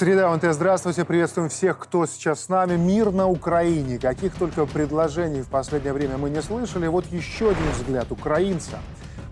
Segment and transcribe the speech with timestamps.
[0.00, 2.74] Среда МТ, здравствуйте, приветствуем всех, кто сейчас с нами.
[2.74, 3.98] Мир на Украине.
[3.98, 6.86] Каких только предложений в последнее время мы не слышали.
[6.86, 8.78] Вот еще один взгляд украинца.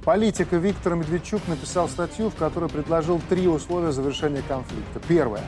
[0.05, 5.01] Политик Виктор Медведчук написал статью, в которой предложил три условия завершения конфликта.
[5.09, 5.41] Первое.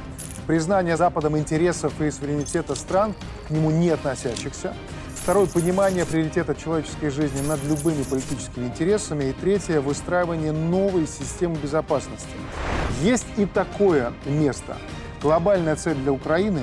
[0.46, 3.12] Признание Западом интересов и суверенитета стран,
[3.46, 4.74] к нему не относящихся.
[5.16, 9.24] Второе– понимание приоритета человеческой жизни над любыми политическими интересами.
[9.24, 12.26] И третье– выстраивание новой системы безопасности.
[13.02, 14.78] Есть и такое место.
[15.22, 16.62] Глобальная цель для Украины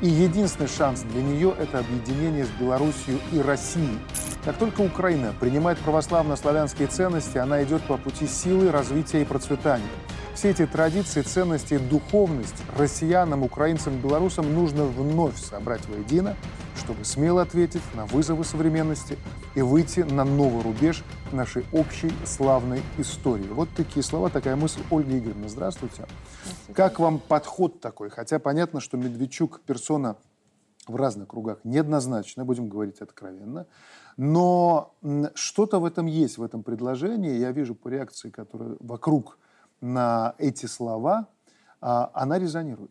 [0.00, 3.98] и единственный шанс для нее– это объединение с Белоруссией и Россией.
[4.46, 9.84] Как только Украина принимает православно-славянские ценности, она идет по пути силы, развития и процветания.
[10.38, 16.36] Все эти традиции, ценности, духовность россиянам, украинцам, белорусам нужно вновь собрать воедино–
[16.78, 19.18] чтобы смело ответить на вызовы современности
[19.56, 23.48] и выйти на новый рубеж нашей общей славной истории.
[23.48, 24.80] Вот такие слова, такая мысль.
[24.90, 26.06] Ольга Игоревна, здравствуйте.
[26.44, 26.72] здравствуйте.
[26.72, 28.10] Как вам подход такой?
[28.10, 30.16] Хотя понятно, что Медведчук персона
[30.86, 33.66] в разных кругах неоднозначная, будем говорить откровенно.
[34.16, 34.94] Но
[35.34, 37.36] что-то в этом есть, в этом предложении.
[37.36, 39.38] Я вижу по реакции, которая вокруг
[39.80, 41.28] на эти слова,
[41.80, 42.90] а, она резонирует.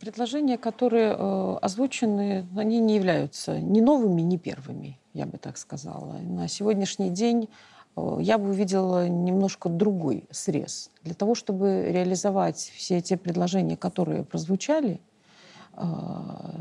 [0.00, 6.14] Предложения, которые э, озвучены, они не являются ни новыми, ни первыми, я бы так сказала.
[6.14, 7.50] На сегодняшний день
[7.94, 10.90] э, я бы увидела немножко другой срез.
[11.02, 14.98] Для того, чтобы реализовать все эти предложения, которые прозвучали,
[15.74, 15.82] э,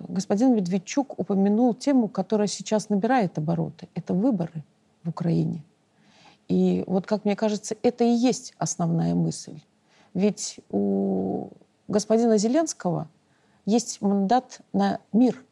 [0.09, 3.87] господин Медведчук упомянул тему, которая сейчас набирает обороты.
[3.95, 4.65] Это выборы
[5.05, 5.63] в Украине.
[6.47, 9.59] И вот, как мне кажется, это и есть основная мысль.
[10.13, 11.49] Ведь у
[11.88, 13.07] господина Зеленского
[13.65, 15.43] есть мандат на мир,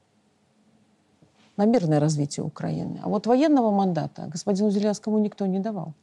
[1.57, 2.99] на мирное развитие Украины.
[3.03, 5.93] А вот военного мандата господину Зеленскому никто не давал.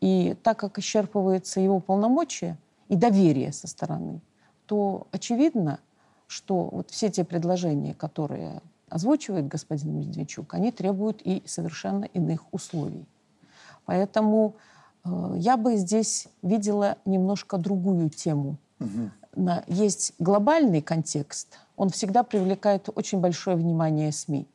[0.00, 2.56] И так как исчерпывается его полномочия
[2.88, 4.20] и доверие со стороны,
[4.66, 5.80] то очевидно,
[6.28, 13.06] что вот все те предложения, которые озвучивает господин Медведчук, они требуют и совершенно иных условий.
[13.88, 14.56] Поэтому
[15.04, 18.58] э, я бы здесь видела немножко другую тему.
[18.80, 19.10] Угу
[19.66, 24.46] есть глобальный контекст, он всегда привлекает очень большое внимание СМИ.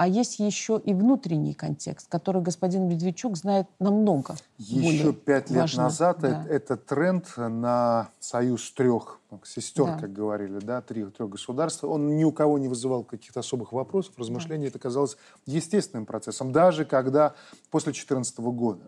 [0.00, 5.82] А есть еще и внутренний контекст, который господин Медведчук знает намного Еще пять лет важно.
[5.82, 6.42] назад да.
[6.48, 9.98] это тренд на союз трех сестер, да.
[9.98, 11.84] как говорили, да, три, трех государств.
[11.84, 14.62] Он ни у кого не вызывал каких-то особых вопросов, размышлений.
[14.62, 14.68] Да.
[14.68, 17.34] Это казалось естественным процессом, даже когда
[17.70, 18.84] после 2014 года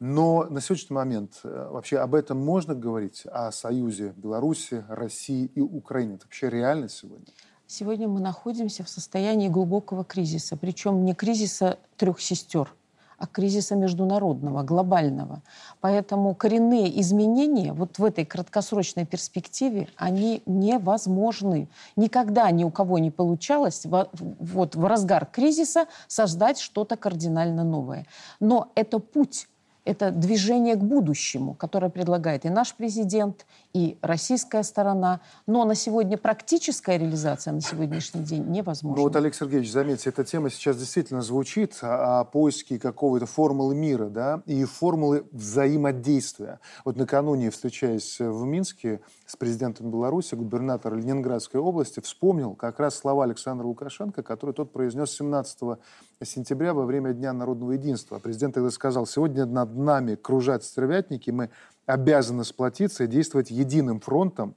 [0.00, 5.60] но на сегодняшний момент э, вообще об этом можно говорить, о союзе Беларуси, России и
[5.60, 6.14] Украины?
[6.14, 7.26] Это вообще реально сегодня?
[7.66, 12.74] Сегодня мы находимся в состоянии глубокого кризиса, причем не кризиса трех сестер,
[13.16, 15.40] а кризиса международного, глобального.
[15.80, 21.68] Поэтому коренные изменения вот в этой краткосрочной перспективе, они невозможны.
[21.96, 28.06] Никогда ни у кого не получалось вот в разгар кризиса создать что-то кардинально новое.
[28.40, 29.48] Но это путь
[29.84, 35.20] это движение к будущему, которое предлагает и наш президент, и российская сторона.
[35.46, 38.96] Но на сегодня практическая реализация на сегодняшний день невозможна.
[38.96, 43.74] Ну вот, Олег Сергеевич, заметьте, эта тема сейчас действительно звучит о, о поиске какого-то формулы
[43.74, 46.60] мира, да, и формулы взаимодействия.
[46.84, 53.24] Вот накануне, встречаясь в Минске с президентом Беларуси, губернатор Ленинградской области вспомнил как раз слова
[53.24, 55.78] Александра Лукашенко, которые тот произнес 17
[56.22, 58.20] сентября во время Дня народного единства.
[58.20, 61.50] Президент тогда сказал, сегодня над нами кружат стервятники, мы
[61.86, 64.54] обязаны сплотиться и действовать единым фронтом.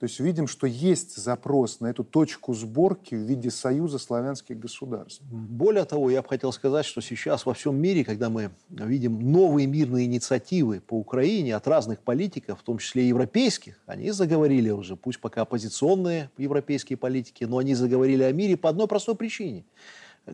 [0.00, 5.22] То есть видим, что есть запрос на эту точку сборки в виде союза славянских государств.
[5.30, 9.66] Более того, я бы хотел сказать, что сейчас во всем мире, когда мы видим новые
[9.66, 15.20] мирные инициативы по Украине от разных политиков, в том числе европейских, они заговорили уже, пусть
[15.20, 19.64] пока оппозиционные европейские политики, но они заговорили о мире по одной простой причине–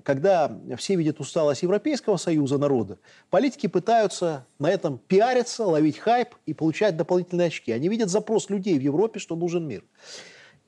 [0.04, 2.98] когда все видят усталость Европейского Союза народа,
[3.28, 7.72] политики пытаются на этом пиариться, ловить хайп и получать дополнительные очки.
[7.72, 9.84] Они видят запрос людей в Европе, что нужен мир.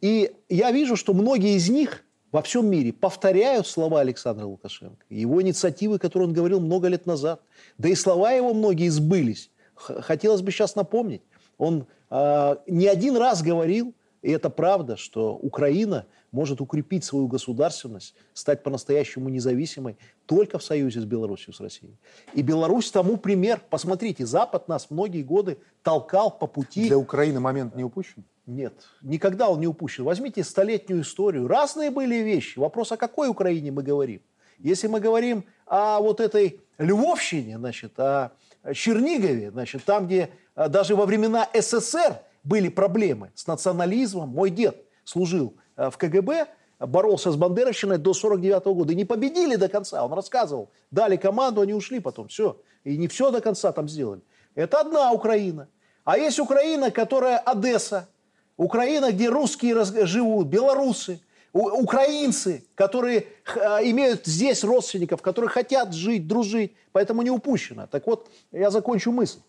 [0.00, 5.40] И я вижу, что многие из них во всем мире повторяют слова Александра Лукашенко, его
[5.40, 7.42] инициативы, которые он говорил много лет назад.
[7.78, 9.50] Да и слова его многие сбылись.
[9.74, 11.22] Хотелось бы сейчас напомнить.
[11.58, 18.14] Он э, не один раз говорил, и это правда, что Украина может укрепить свою государственность,
[18.32, 21.98] стать по-настоящему независимой только в союзе с Беларусью, с Россией.
[22.32, 23.60] И Беларусь тому пример.
[23.68, 26.86] Посмотрите, Запад нас многие годы толкал по пути...
[26.86, 28.24] Для Украины момент не упущен?
[28.46, 28.72] Нет,
[29.02, 30.04] никогда он не упущен.
[30.04, 31.46] Возьмите столетнюю историю.
[31.46, 32.58] Разные были вещи.
[32.58, 34.22] Вопрос, о какой Украине мы говорим?
[34.58, 38.32] Если мы говорим о вот этой Львовщине, значит, о
[38.72, 44.28] Чернигове, значит, там, где а, даже во времена СССР были проблемы с национализмом.
[44.30, 46.48] Мой дед служил э, в КГБ,
[46.78, 48.92] боролся с бандеровщиной до 49 года.
[48.92, 50.04] И не победили до конца.
[50.04, 50.70] Он рассказывал.
[50.90, 52.28] Дали команду, они ушли потом.
[52.28, 52.60] Все.
[52.84, 54.22] И не все до конца там сделали.
[54.54, 55.68] Это одна Украина.
[56.04, 58.08] А есть Украина, которая Одесса.
[58.56, 61.20] Украина, где русские живут, белорусы,
[61.52, 63.60] украинцы, которые э,
[63.90, 66.72] имеют здесь родственников, которые хотят жить, дружить.
[66.92, 67.86] Поэтому не упущено.
[67.86, 69.40] Так вот, я закончу мысль.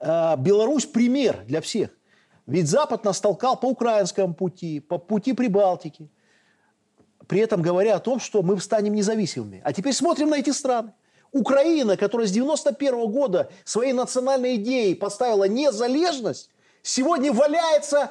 [0.00, 1.90] Э, Беларусь пример для всех.
[2.46, 6.08] Ведь Запад нас толкал по украинскому пути, по пути Прибалтики.
[7.26, 9.60] При этом говоря о том, что мы станем независимыми.
[9.64, 10.92] А теперь смотрим на эти страны.
[11.32, 16.50] Украина, которая с 91 года своей национальной идеей поставила незалежность,
[16.82, 18.10] сегодня валяется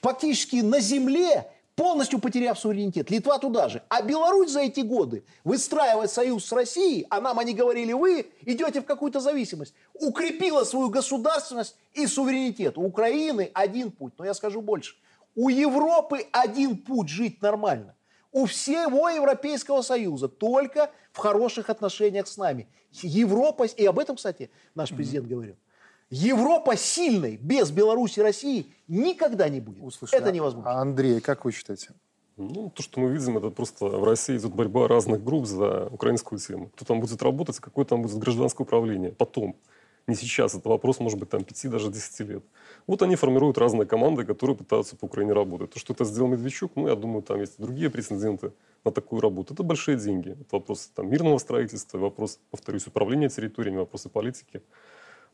[0.00, 3.08] фактически на земле полностью потеряв суверенитет.
[3.08, 3.84] Литва туда же.
[3.88, 8.80] А Беларусь за эти годы выстраивает союз с Россией, а нам они говорили, вы идете
[8.80, 12.76] в какую-то зависимость, укрепила свою государственность и суверенитет.
[12.78, 14.96] У Украины один путь, но я скажу больше.
[15.36, 17.94] У Европы один путь жить нормально.
[18.32, 22.66] У всего Европейского Союза только в хороших отношениях с нами.
[22.90, 25.30] Европа, и об этом, кстати, наш президент mm-hmm.
[25.30, 25.56] говорил,
[26.10, 29.82] Европа сильной без Беларуси и России никогда не будет.
[29.82, 30.20] Услышали.
[30.20, 30.70] Это невозможно.
[30.70, 31.90] А Андрей, как вы считаете?
[32.36, 36.38] Ну, то, что мы видим, это просто в России идет борьба разных групп за украинскую
[36.38, 36.70] тему.
[36.74, 39.10] Кто там будет работать, какое там будет гражданское управление.
[39.10, 39.56] Потом.
[40.06, 40.54] Не сейчас.
[40.54, 42.42] Это вопрос, может быть, там 5, даже 10 лет.
[42.86, 45.70] Вот они формируют разные команды, которые пытаются по Украине работать.
[45.70, 48.52] То, что это сделал Медведчук, ну, я думаю, там есть другие претенденты
[48.84, 49.52] на такую работу.
[49.52, 50.30] Это большие деньги.
[50.30, 54.62] Это вопрос там, мирного строительства, вопрос, повторюсь, управления территориями, вопросы политики.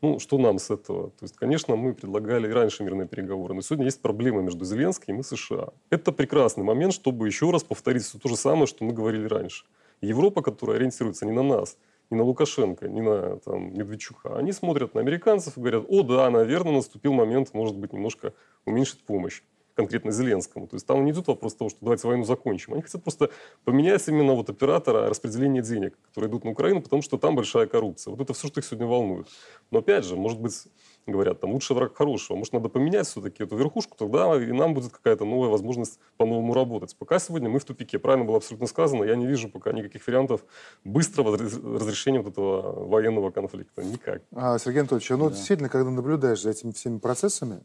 [0.05, 1.09] Ну, что нам с этого?
[1.13, 5.21] То есть, конечно, мы предлагали и раньше мирные переговоры, но сегодня есть проблема между Зеленским
[5.21, 5.69] и США.
[5.89, 9.65] Это прекрасный момент, чтобы еще раз повторить все то же самое, что мы говорили раньше.
[10.03, 11.79] Европа, которая ориентируется не на нас,
[12.11, 16.29] не на Лукашенко, не на там, Медведчука, они смотрят на американцев и говорят, о да,
[16.29, 18.35] наверное, наступил момент, может быть, немножко
[18.67, 19.41] уменьшить помощь
[19.75, 20.67] конкретно Зеленскому.
[20.67, 22.75] То есть там не идет вопрос того, что давайте войну закончим.
[22.75, 23.31] Они хотят просто
[23.65, 28.13] поменять именно вот оператора распределения денег, которые идут на Украину, потому что там большая коррупция.
[28.13, 29.27] Вот это все, что их сегодня волнует.
[29.71, 30.67] Но опять же, может быть,
[31.07, 32.37] говорят, там лучший враг хорошего.
[32.37, 36.97] Может, надо поменять все-таки эту верхушку, тогда и нам будет какая-то новая возможность по-новому работать.
[36.97, 37.99] Пока сегодня мы в тупике.
[37.99, 39.05] Правильно было абсолютно сказано.
[39.05, 40.45] Я не вижу пока никаких вариантов
[40.85, 43.83] быстрого разрешения вот этого военного конфликта.
[43.83, 44.23] Никак.
[44.33, 45.35] А, Сергей Анатольевич, ну, да.
[45.35, 47.61] действительно, когда наблюдаешь за этими всеми процессами,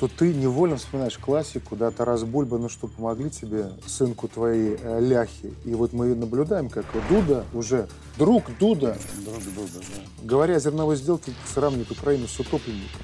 [0.00, 4.98] то ты невольно вспоминаешь классику, да, Тарас Бульба, ну что, помогли тебе, сынку твоей э,
[4.98, 5.52] ляхи.
[5.66, 7.86] И вот мы наблюдаем, как Дуда уже,
[8.16, 10.02] друг Дуда, друг Дуда да.
[10.22, 13.02] говоря о зерновой сделке, сравнивает Украину с утопленником.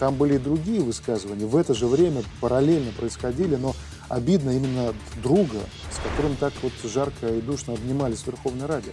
[0.00, 1.46] Там были и другие высказывания.
[1.46, 3.76] В это же время параллельно происходили, но
[4.08, 4.92] обидно именно
[5.22, 5.60] друга,
[5.92, 8.90] с которым так вот жарко и душно обнимались в Верховной Раде.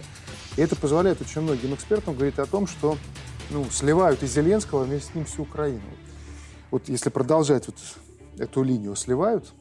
[0.56, 2.96] И это позволяет очень многим экспертам говорить о том, что
[3.50, 5.80] ну, сливают из Зеленского вместе с ним всю Украину.
[6.70, 7.76] Вот если продолжать вот
[8.38, 9.52] эту линию, сливают?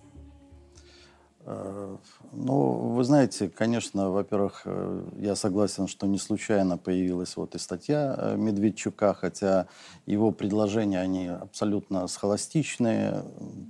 [1.51, 1.97] Э,
[2.31, 8.15] ну, вы знаете, конечно, во-первых, э, я согласен, что не случайно появилась вот и статья
[8.15, 9.67] э, Медведчука, хотя
[10.05, 13.23] его предложения, они абсолютно схоластичные.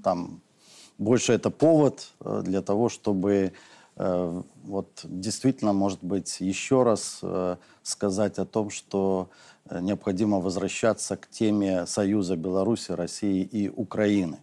[0.03, 0.41] Там
[0.97, 3.53] больше это повод для того, чтобы
[3.95, 7.21] вот действительно, может быть, еще раз
[7.83, 9.29] сказать о том, что
[9.71, 14.39] необходимо возвращаться к теме союза Беларуси, России и Украины.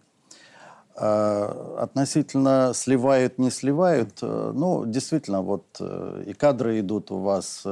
[0.95, 7.65] А, относительно сливают, не сливают, э, ну, действительно, вот э, и кадры идут у вас,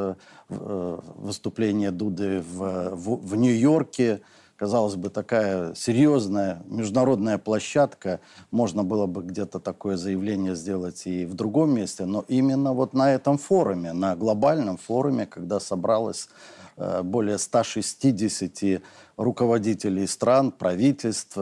[0.48, 4.22] выступление Дуды в, в, в Нью-Йорке,
[4.58, 8.20] казалось бы, такая серьезная международная площадка,
[8.52, 13.14] можно было бы где-то такое заявление сделать и в другом месте, но именно вот на
[13.14, 16.30] этом форуме, на глобальном форуме, когда собралось
[16.78, 18.82] Э, более 160
[19.18, 21.38] руководителей стран, правительств.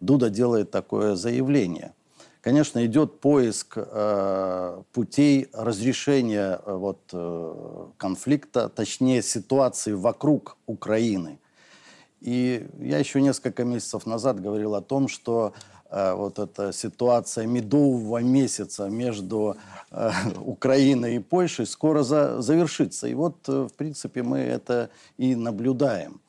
[0.00, 1.94] Дуда делает такое заявление.
[2.42, 11.38] Конечно, идет поиск э, путей разрешения э, вот, э, конфликта, точнее ситуации вокруг Украины.
[12.20, 15.52] И я еще несколько месяцев назад говорил о том, что
[15.90, 19.56] Э, вот эта ситуация медового месяца между
[19.90, 23.06] э, Украиной и Польшей скоро за, завершится.
[23.06, 26.20] И вот, э, в принципе, мы это и наблюдаем.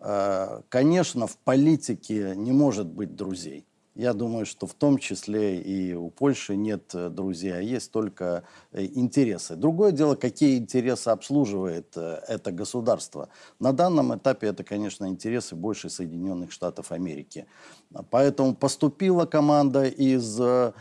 [0.00, 3.64] Э, конечно, в политике не может быть друзей.
[3.96, 8.42] Я думаю, что в том числе и у Польши нет э, друзей, а есть только
[8.72, 9.56] э, интересы.
[9.56, 13.30] Другое дело, какие интересы обслуживает э, это государство.
[13.58, 17.46] На данном этапе это, конечно, интересы больше Соединенных Штатов Америки.
[18.10, 20.72] Поэтому поступила команда из э,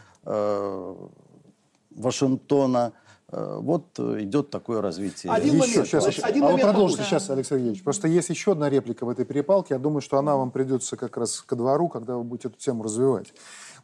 [1.91, 2.91] Вашингтона,
[3.35, 5.31] вот идет такое развитие.
[5.31, 7.09] Один Еще, момент, сейчас, значит, один а вы момент продолжите могу.
[7.09, 7.83] сейчас, Алексей Евгеньевич.
[7.83, 9.73] Просто есть еще одна реплика в этой перепалке.
[9.73, 12.83] Я думаю, что она вам придется как раз ко двору, когда вы будете эту тему
[12.83, 13.33] развивать.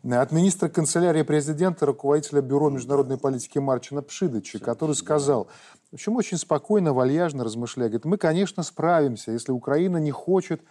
[0.03, 5.47] От министра канцелярии президента, руководителя Бюро международной политики Марчина Пшидыча, который сказал,
[5.91, 10.61] в общем, очень спокойно, вальяжно размышляя, говорит, мы, конечно, справимся, если Украина не хочет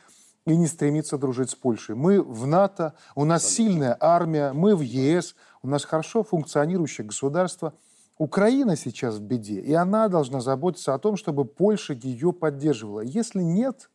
[0.47, 1.95] и не стремится дружить с Польшей.
[1.95, 7.75] Мы в НАТО, у нас сильная армия, мы в ЕС, у нас хорошо функционирующее государство.
[8.21, 13.01] Украина сейчас в беде, и она должна заботиться о том, чтобы Польша ее поддерживала.
[13.01, 13.89] Если нет,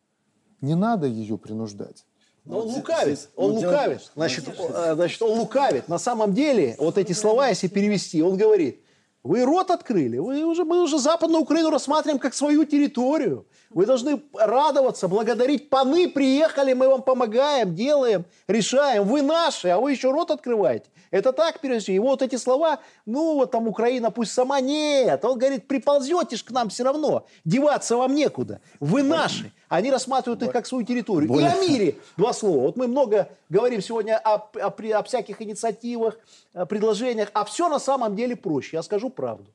[0.62, 2.06] не надо ее принуждать.
[2.44, 4.12] Но он Вот лукавит, он ну, лукавит.
[4.16, 5.88] Значит, э, значит, он лукавит.
[5.90, 8.84] На самом деле, вот эти слова, если перевести, он говорит,
[9.22, 13.46] вы рот открыли, вы уже, мы уже Западную Украину рассматриваем как свою территорию.
[13.76, 15.70] Вы должны радоваться, благодарить.
[15.70, 19.04] Паны приехали, мы вам помогаем, делаем, решаем.
[19.04, 20.86] Вы наши, а вы еще рот открываете.
[21.12, 21.94] Это так перевести.
[21.94, 24.62] И вот эти слова, ну вот там Украина пусть сама.
[24.62, 27.26] Нет, он говорит, приползете ж к нам все равно.
[27.44, 28.62] Деваться вам некуда.
[28.80, 29.52] Вы наши.
[29.76, 31.34] Они рассматривают их как свою территорию.
[31.40, 32.62] И о мире два слова.
[32.62, 36.18] Вот мы много говорим сегодня о, о о всяких инициативах,
[36.54, 38.78] о предложениях, а все на самом деле проще.
[38.78, 39.52] Я скажу правду.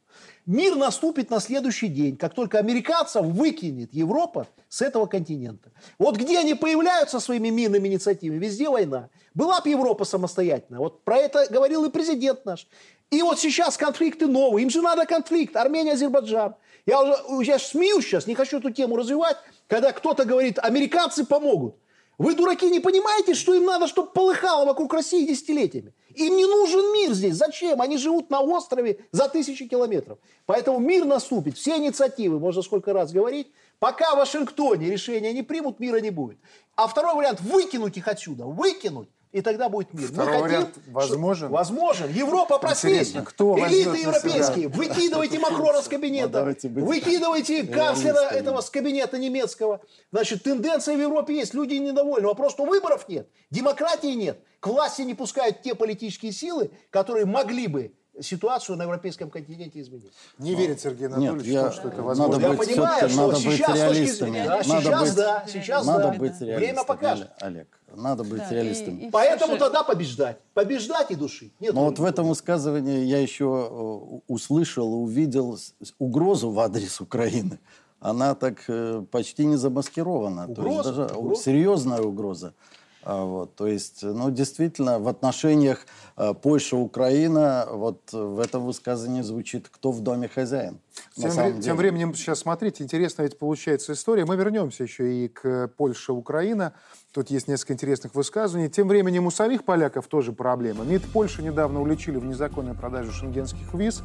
[0.47, 5.71] Мир наступит на следующий день, как только американцев выкинет Европа с этого континента.
[5.99, 9.09] Вот где они появляются своими мирными инициативами, везде война.
[9.35, 10.81] Была бы Европа самостоятельная.
[10.81, 12.67] Вот про это говорил и президент наш.
[13.11, 14.65] И вот сейчас конфликты новые.
[14.65, 15.57] Им же надо конфликт.
[15.57, 16.55] Армения, Азербайджан.
[16.87, 21.77] Я уже я смеюсь сейчас, не хочу эту тему развивать, когда кто-то говорит, американцы помогут.
[22.21, 25.95] Вы, дураки, не понимаете, что им надо, чтобы полыхало вокруг России десятилетиями?
[26.15, 27.35] Им не нужен мир здесь.
[27.35, 27.81] Зачем?
[27.81, 30.19] Они живут на острове за тысячи километров.
[30.45, 31.57] Поэтому мир наступит.
[31.57, 36.37] Все инициативы, можно сколько раз говорить, пока в Вашингтоне решения не примут, мира не будет.
[36.77, 38.45] А второй вариант– выкинуть их отсюда.
[38.45, 39.09] Выкинуть.
[39.33, 40.09] И тогда будет мир.
[40.09, 41.49] Мы Второй хотим, вариант что- возможен?
[41.51, 42.11] Возможен.
[42.11, 42.59] Европа.
[42.63, 44.69] Интересно, кто Элиты европейские.
[44.69, 46.45] Выкидывайте Макрона с Ну, кабинета.
[46.45, 49.81] быть Выкидывайте канцлера этого с кабинета немецкого.
[50.11, 51.55] Значит, тенденция в Европе есть.
[51.55, 52.27] Люди недовольны.
[52.27, 53.29] Вопрос, что выборов нет.
[53.51, 54.41] Демократии нет.
[54.59, 60.12] К власти не пускают те политические силы, которые могли бы ситуацию на европейском континенте изменить.
[60.39, 62.41] Не верит Сергей Нет, Анатольевич в я, что это надо возможно.
[62.41, 64.31] Я быть, понимаю, что надо быть сейчас с точки реалистами.
[64.31, 66.12] зрения- надо сейчас быть, да, сейчас надо да.
[66.19, 67.31] быть Время реалистами, покажет.
[67.41, 67.69] Олег.
[67.95, 69.00] Надо быть Да, и- реалистами.
[69.03, 70.39] и Поэтому же- тогда побеждать.
[70.55, 71.53] Побеждать и душить.
[71.61, 75.59] Нет Но вот в этом высказывании я еще э, услышал, увидел
[75.99, 77.59] угрозу в адрес Украины.
[78.00, 80.47] Она так э, почти не замаскирована.
[80.47, 81.43] То есть Угроза, даже угроза.
[81.43, 82.55] серьезная угроза.
[83.02, 85.87] А, вот, то есть, ну, действительно, в отношениях
[86.19, 90.78] э, Польша-Украина вот в этом высказывании звучит «кто в доме хозяин».
[91.16, 94.26] Тем, вре- тем временем, сейчас смотрите, интересно ведь получается история.
[94.26, 96.75] Мы вернемся еще и к Польше-Украина.
[97.12, 98.69] Тут есть несколько интересных высказываний.
[98.69, 100.85] Тем временем у самих поляков тоже проблема.
[100.85, 104.02] МИД Польши недавно уличили в незаконной продаже шенгенских виз.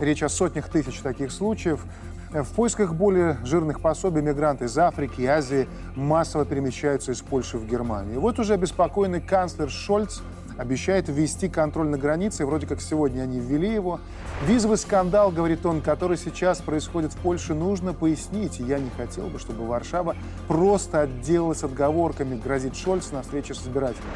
[0.00, 1.84] Речь о сотнях тысяч таких случаев.
[2.32, 7.66] В поисках более жирных пособий мигранты из Африки и Азии массово перемещаются из Польши в
[7.66, 8.20] Германию.
[8.20, 10.20] Вот уже обеспокоенный канцлер Шольц
[10.58, 12.44] обещает ввести контроль на границе.
[12.44, 14.00] Вроде как сегодня они ввели его.
[14.46, 18.58] Визовый скандал, говорит он, который сейчас происходит в Польше, нужно пояснить.
[18.58, 20.16] Я не хотел бы, чтобы Варшава
[20.48, 24.10] просто отделалась отговорками, грозит Шольц на встрече с избирателями.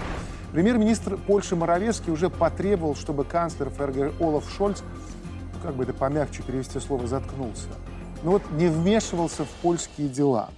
[0.50, 4.82] Премьер-министр Польши Моровецкий уже потребовал, чтобы канцлер ФРГ Олаф Шольц,
[5.58, 7.68] ну, как бы это помягче перевести слово, заткнулся.
[8.22, 10.50] Ну вот не вмешивался в польские дела.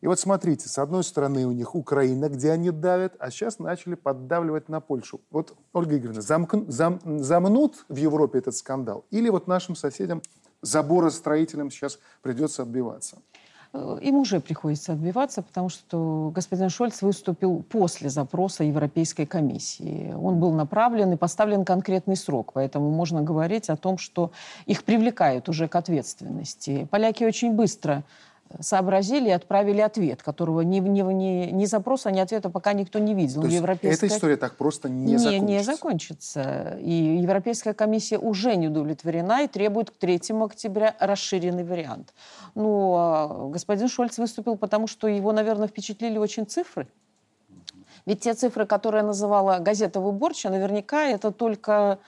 [0.00, 3.94] И вот смотрите, с одной стороны у них Украина, где они давят, а сейчас начали
[3.94, 5.20] поддавливать на Польшу.
[5.30, 9.04] Вот, Ольга Игоревна, замк- зам- замнут в Европе этот скандал?
[9.10, 10.22] Или вот нашим соседям,
[10.60, 13.18] заборостроителям сейчас придется отбиваться?
[13.72, 20.12] Э, Им уже приходится отбиваться, потому что господин Шольц выступил после запроса Европейской комиссии.
[20.12, 24.32] Он был направлен и поставлен конкретный срок, поэтому можно говорить о том, что
[24.66, 26.86] их привлекают уже к ответственности.
[26.90, 28.02] Поляки очень быстро
[28.60, 33.14] сообразили и отправили ответ, которого ни, ни, ни, ни запроса, ни ответа пока никто не
[33.14, 33.42] видел.
[33.42, 35.46] То есть Европейская- эта история так просто не, не, закончится?
[35.46, 36.78] не закончится.
[36.80, 36.92] И
[37.22, 42.14] Европейская комиссия уже не удовлетворена и требует к 3 октября расширенный вариант.
[42.54, 46.86] Ну, а господин Шольц выступил потому, что его, наверное, впечатлили очень цифры.
[48.06, 51.98] Ведь те цифры, которые называла газета «Выборча», наверняка это только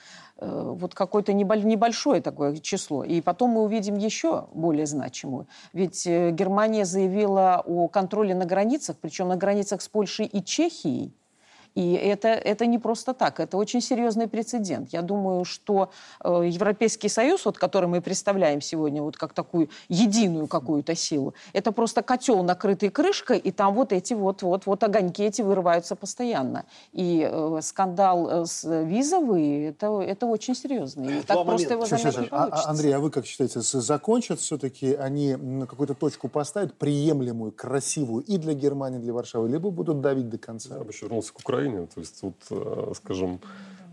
[0.41, 3.05] вот какое-то небо- небольшое такое число.
[3.05, 5.47] И потом мы увидим еще более значимую.
[5.73, 11.15] Ведь э, Германия заявила о контроле на границах, причем на границах с Польшей и Чехией.
[11.75, 14.93] И это, это не просто так, это очень серьезный прецедент.
[14.93, 15.91] Я думаю, что
[16.23, 21.73] э, Европейский Союз, вот, который мы представляем сегодня вот как такую единую какую-то силу, это
[21.73, 26.65] просто котел, накрытый крышкой, и там вот эти вот, вот, вот огоньки эти вырываются постоянно.
[26.93, 31.09] И э, скандал э, с визовый, это, это очень серьезно.
[31.09, 34.95] И так просто его заметить не а, а, Андрей, а вы как считаете, закончат все-таки
[34.95, 40.01] они на какую-то точку поставят приемлемую, красивую и для Германии, и для Варшавы, либо будут
[40.01, 40.77] давить до конца?
[40.77, 41.64] Я бы еще вернулся к Украине.
[41.87, 43.41] То есть, вот, э, скажем,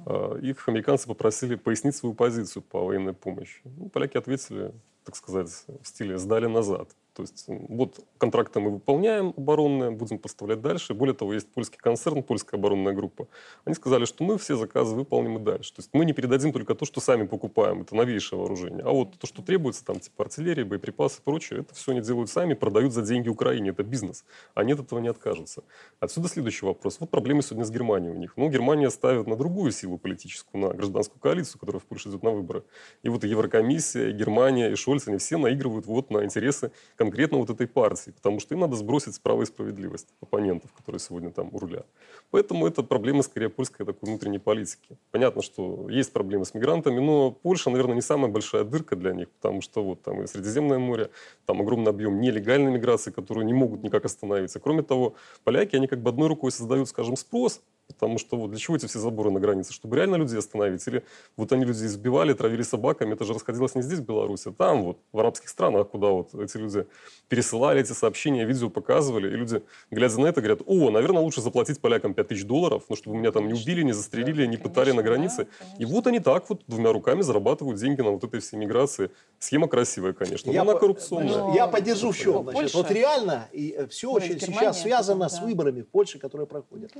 [0.06, 3.62] э, их американцы попросили пояснить свою позицию по военной помощи.
[3.64, 4.74] Ну, поляки ответили,
[5.04, 6.90] так сказать, в стиле «сдали назад».
[7.14, 10.94] То есть вот контракты мы выполняем оборонные, будем поставлять дальше.
[10.94, 13.28] Более того, есть польский концерн, польская оборонная группа.
[13.66, 15.74] Они сказали, что мы все заказы выполним и дальше.
[15.74, 18.84] То есть мы не передадим только то, что сами покупаем, это новейшее вооружение.
[18.84, 22.30] А вот то, что требуется, там типа артиллерии, боеприпасы и прочее, это все они делают
[22.30, 23.72] сами, продают за деньги Украине.
[23.72, 24.24] Это бизнес.
[24.54, 25.64] Они от этого не откажутся.
[26.00, 26.98] Отсюда следующий вопрос.
[27.02, 28.34] Вот проблемы сегодня с Германией у них.
[28.38, 32.32] Ну, Германия ставит на другую силу политическую, на гражданскую коалицию, которая в Польше идет на
[32.32, 32.64] выборы.
[33.04, 37.11] И вот и Еврокомиссия, и Германия, и Шольц, они все наигрывают вот на интересы конкретно
[37.32, 41.50] вот этой партии, потому что им надо сбросить справа и справедливость оппонентов, которые сегодня там
[41.52, 41.84] у руля.
[42.32, 44.98] Поэтому это проблема скорее польской такой внутренней политики.
[45.12, 49.30] Понятно, что есть проблемы с мигрантами, но Польша, наверное, не самая большая дырка для них,
[49.30, 51.10] потому что вот там и Средиземное море,
[51.46, 54.60] там огромный объем нелегальной миграции, которую не могут никак остановиться.
[54.60, 57.62] Кроме того, поляки, они как бы одной рукой создают, скажем, спрос,
[57.94, 59.74] Потому что вот для чего эти все заборы на границе?
[59.74, 60.88] Чтобы реально людей остановить?
[60.88, 61.04] Или
[61.38, 63.14] вот они людей избивали, травили собаками?
[63.14, 66.34] Это же расходилось не здесь, в Беларуси, а там вот, в арабских странах, куда вот
[66.36, 66.86] эти люди
[67.28, 69.28] пересылали эти сообщения, видео показывали.
[69.28, 73.18] И люди, глядя на это, говорят, о, наверное, лучше заплатить полякам 5000 долларов, ну, чтобы
[73.18, 75.48] меня там не убили, не застрелили, не пытали на границе.
[75.80, 79.12] и вот они так вот двумя руками зарабатывают деньги на вот этой всей миграции.
[79.40, 81.38] Схема красивая, конечно, я но она коррупционная.
[81.38, 81.56] Но...
[81.56, 82.50] Я поддержу в чем.
[82.50, 86.92] Значит, вот реально и э, все очень сейчас связано с выборами в Польше, которые проходят.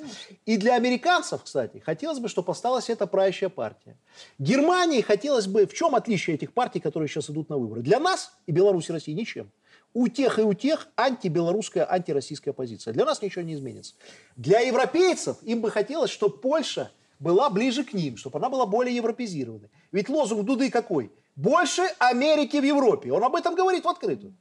[0.46, 3.98] И для американцев, кстати, хотелось бы, чтобы осталась эта правящая партия.
[4.40, 5.66] Германии хотелось бы...
[5.66, 7.82] В чем отличие этих партий, которые сейчас идут на выборы?
[7.82, 9.52] Для нас и Беларуси, России ничем.
[9.94, 12.94] У тех и у тех антибелорусская, антироссийская позиция.
[12.94, 13.94] Для нас ничего не изменится.
[14.36, 18.96] Для европейцев им бы хотелось, чтобы Польша была ближе к ним, чтобы она была более
[18.96, 19.70] европезированной.
[19.92, 21.12] Ведь лозунг Дуды какой?
[21.36, 23.12] Больше Америки в Европе.
[23.12, 24.34] Он об этом говорит в открытую.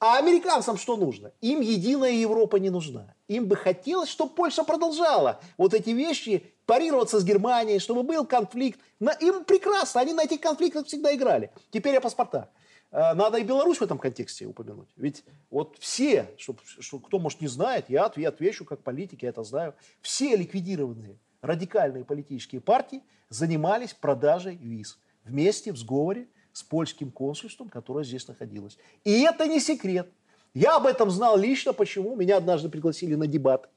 [0.00, 1.30] А американцам что нужно?
[1.42, 3.14] Им единая Европа не нужна.
[3.28, 8.80] Им бы хотелось, чтобы Польша продолжала вот эти вещи, парироваться с Германией, чтобы был конфликт.
[9.20, 11.50] Им прекрасно, они на этих конфликтах всегда играли.
[11.70, 12.48] Теперь о паспортах.
[12.92, 14.88] Э, надо и Беларусь в этом контексте упомянуть.
[14.96, 19.28] Ведь вот все, что, что, кто, может, не знает, я, я отвечу как политик, я
[19.28, 27.10] это знаю, все ликвидированные радикальные политические партии занимались продажей виз вместе в сговоре с польским
[27.10, 28.78] консульством, которое здесь находилось.
[29.04, 30.10] И это не секрет.
[30.54, 31.72] Я об этом знал лично.
[31.72, 32.16] Почему?
[32.16, 33.68] Меня однажды пригласили на дебат.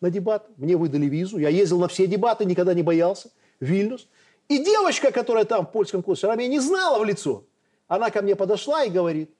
[0.00, 0.48] На дебат.
[0.56, 1.38] Мне выдали визу.
[1.38, 3.30] Я ездил на все дебаты, никогда не боялся.
[3.60, 4.08] Вильнюс.
[4.48, 7.44] И девочка, которая там в польском консульстве, она меня не знала в лицо.
[7.88, 9.30] Она ко мне подошла и говорит,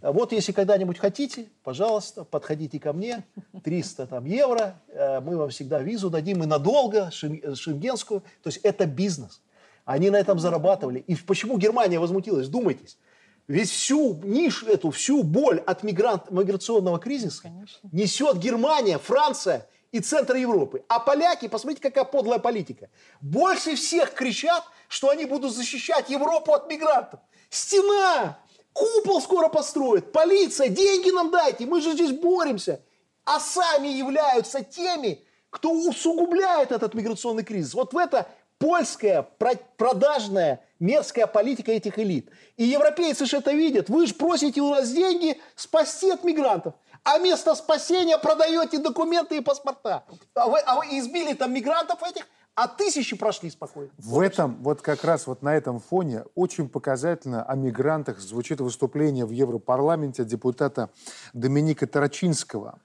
[0.00, 3.24] вот если когда-нибудь хотите, пожалуйста, подходите ко мне,
[3.62, 8.20] 300 там, евро, э, мы вам всегда визу дадим и надолго, шенгенскую.
[8.42, 9.40] То есть это бизнес.
[9.84, 11.00] Они на этом зарабатывали.
[11.00, 12.48] И почему Германия возмутилась?
[12.48, 12.98] Думайтесь.
[13.46, 17.88] Ведь всю нишу эту, всю боль от мигрант, миграционного кризиса Конечно.
[17.92, 20.82] несет Германия, Франция и центр Европы.
[20.88, 22.88] А поляки, посмотрите, какая подлая политика.
[23.20, 27.20] Больше всех кричат, что они будут защищать Европу от мигрантов.
[27.50, 28.38] Стена!
[28.72, 30.10] Купол скоро построят.
[30.10, 31.66] Полиция, деньги нам дайте.
[31.66, 32.80] Мы же здесь боремся.
[33.24, 37.74] А сами являются теми, кто усугубляет этот миграционный кризис.
[37.74, 38.26] Вот в это
[38.58, 39.28] польская
[39.76, 42.30] продажная мерзкая политика этих элит.
[42.56, 43.88] И европейцы же это видят.
[43.88, 46.74] Вы же просите у нас деньги спасти от мигрантов.
[47.02, 50.04] А вместо спасения продаете документы и паспорта.
[50.34, 53.90] А вы, а вы избили там мигрантов этих, а тысячи прошли спокойно.
[53.98, 59.26] В этом, вот как раз вот на этом фоне очень показательно о мигрантах звучит выступление
[59.26, 60.88] в Европарламенте депутата
[61.34, 62.78] Доминика Тарачинского.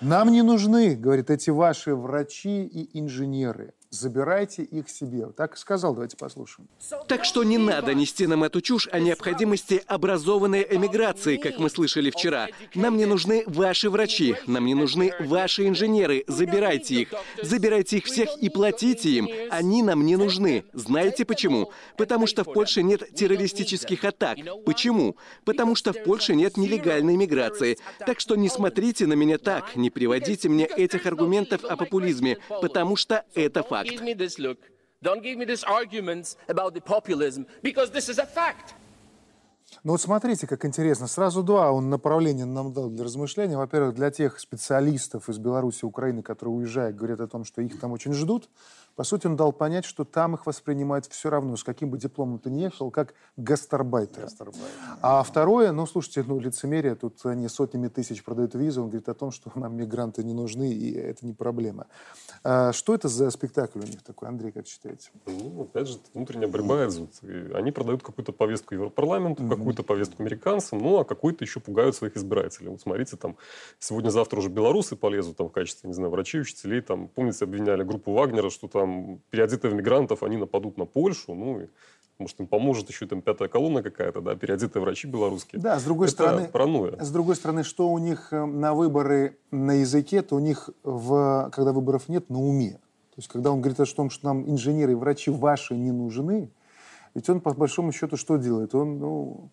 [0.00, 5.26] Нам не нужны, говорит, эти ваши врачи и инженеры забирайте их себе.
[5.36, 6.68] Так и сказал, давайте послушаем.
[7.06, 12.10] Так что не надо нести нам эту чушь о необходимости образованной эмиграции, как мы слышали
[12.10, 12.48] вчера.
[12.74, 16.24] Нам не нужны ваши врачи, нам не нужны ваши инженеры.
[16.26, 17.14] Забирайте их.
[17.42, 19.28] Забирайте их всех и платите им.
[19.50, 20.64] Они нам не нужны.
[20.72, 21.72] Знаете почему?
[21.96, 24.38] Потому что в Польше нет террористических атак.
[24.66, 25.16] Почему?
[25.44, 27.78] Потому что в Польше нет нелегальной миграции.
[28.04, 32.96] Так что не смотрите на меня так, не приводите мне этих аргументов о популизме, потому
[32.96, 33.90] что это факт fact.
[33.90, 34.58] Give me this look.
[35.02, 38.74] Don't give me these arguments about the populism, because this is a fact.
[39.84, 41.06] Ну вот смотрите, как интересно.
[41.06, 43.56] Сразу два он направления нам дал для размышления.
[43.56, 47.78] Во-первых, для тех специалистов из Беларуси и Украины, которые уезжают, говорят о том, что их
[47.78, 48.48] там очень ждут.
[48.98, 52.40] По сути, он дал понять, что там их воспринимают все равно, с каким бы дипломом
[52.40, 54.28] ты ни ехал, как гастарбайтера.
[55.00, 59.14] А второе, ну, слушайте, ну, лицемерие, тут они сотнями тысяч продают визу, он говорит о
[59.14, 61.86] том, что нам мигранты не нужны, и это не проблема.
[62.42, 65.10] А что это за спектакль у них такой, Андрей, как считаете?
[65.26, 67.10] Ну, опять же, внутренняя борьба идет.
[67.22, 69.56] И они продают какую-то повестку Европарламенту, mm-hmm.
[69.56, 72.70] какую-то повестку американцам, ну, а какой-то еще пугают своих избирателей.
[72.70, 73.36] Вот смотрите, там,
[73.78, 78.12] сегодня-завтра уже белорусы полезут там в качестве, не знаю, врачей, учителей, там, помните, обвиняли группу
[78.12, 81.66] Вагнера, что там там переодетые в мигрантов, они нападут на Польшу, ну, и,
[82.18, 85.60] может, им поможет еще там пятая колонна какая-то, да, переодетые врачи белорусские.
[85.60, 87.02] Да, с другой Это стороны, паранойя.
[87.02, 91.50] с другой стороны, что у них э, на выборы на языке, то у них, в,
[91.52, 92.72] когда выборов нет, на уме.
[92.72, 96.50] То есть, когда он говорит о том, что нам инженеры и врачи ваши не нужны,
[97.14, 98.74] ведь он, по большому счету, что делает?
[98.74, 99.50] Он, ну...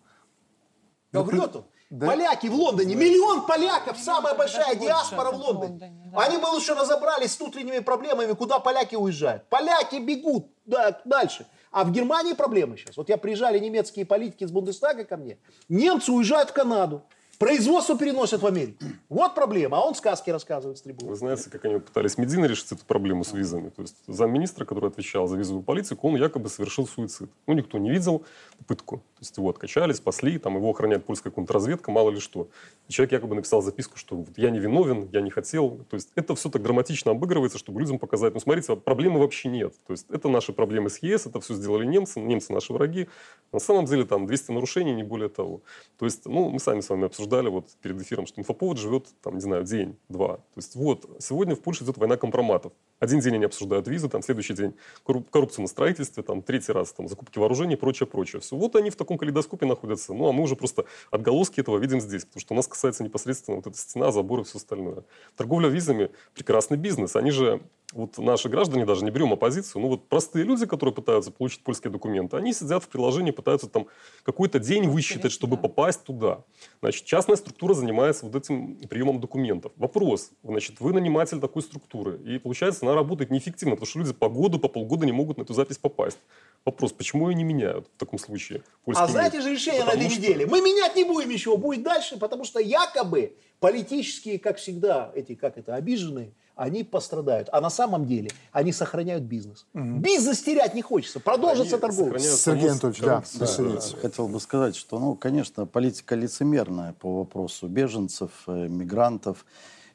[1.56, 1.64] Он.
[1.88, 2.06] Да?
[2.06, 6.12] Поляки в Лондоне, миллион поляков, самая большая диаспора в Лондоне.
[6.16, 9.48] Они бы лучше разобрались с внутренними проблемами, куда поляки уезжают.
[9.48, 11.46] Поляки бегут да, дальше.
[11.70, 12.96] А в Германии проблемы сейчас.
[12.96, 15.38] Вот я приезжали немецкие политики из Бундестага ко мне.
[15.68, 17.02] Немцы уезжают в Канаду.
[17.38, 18.84] Производство переносят в Америку.
[19.10, 19.76] Вот проблема.
[19.76, 21.10] А он сказки рассказывает с трибуны.
[21.10, 23.68] Вы знаете, как они пытались Медина решить эту проблему с визами?
[23.68, 27.28] То есть замминистра, который отвечал за визовую политику, он якобы совершил суицид.
[27.46, 28.24] Ну, никто не видел
[28.66, 28.96] пытку.
[28.96, 32.48] То есть его откачали, спасли, там его охраняет польская контрразведка, мало ли что.
[32.88, 35.80] И человек якобы написал записку, что вот я не виновен, я не хотел.
[35.90, 39.74] То есть это все так драматично обыгрывается, чтобы людям показать, ну, смотрите, проблемы вообще нет.
[39.86, 43.08] То есть это наши проблемы с ЕС, это все сделали немцы, немцы наши враги.
[43.52, 45.60] На самом деле там 200 нарушений, не более того.
[45.98, 49.06] То есть, ну, мы сами с вами обсуждали обсуждали вот перед эфиром, что инфоповод живет,
[49.22, 50.36] там, не знаю, день, два.
[50.36, 52.72] То есть вот, сегодня в Польше идет война компроматов.
[53.00, 57.08] Один день они обсуждают визы, там, следующий день коррупцию на строительстве, там, третий раз там,
[57.08, 58.40] закупки вооружений и прочее, прочее.
[58.40, 58.56] Все.
[58.56, 60.14] Вот они в таком калейдоскопе находятся.
[60.14, 63.56] Ну, а мы уже просто отголоски этого видим здесь, потому что у нас касается непосредственно
[63.56, 65.02] вот эта стена, забор и все остальное.
[65.36, 67.16] Торговля визами– прекрасный бизнес.
[67.16, 67.60] Они же
[67.92, 71.92] вот наши граждане, даже не берем оппозицию, ну вот простые люди, которые пытаются получить польские
[71.92, 73.86] документы, они сидят в приложении, пытаются там
[74.22, 76.42] какой-то день высчитать, чтобы попасть туда.
[76.80, 79.72] Значит, частная структура занимается вот этим приемом документов.
[79.76, 84.28] Вопрос, значит, вы наниматель такой структуры, и получается, она работает неэффективно, потому что люди по
[84.28, 86.18] году, по полгода не могут на эту запись попасть.
[86.66, 88.62] Вопрос, почему ее не меняют в таком случае?
[88.86, 90.20] А знаете же решение потому на этой что...
[90.20, 90.46] неделе?
[90.46, 95.56] Мы менять не будем ничего, будет дальше, потому что якобы политические, как всегда, эти, как
[95.56, 97.48] это, обиженные, они пострадают.
[97.52, 99.66] А на самом деле они сохраняют бизнес.
[99.74, 99.98] Угу.
[99.98, 102.18] Бизнес терять не хочется, продолжится торговля.
[102.18, 107.68] Сергей Анатольевич, да, да, да, хотел бы сказать, что, ну, конечно, политика лицемерная по вопросу
[107.68, 109.44] беженцев, э, мигрантов.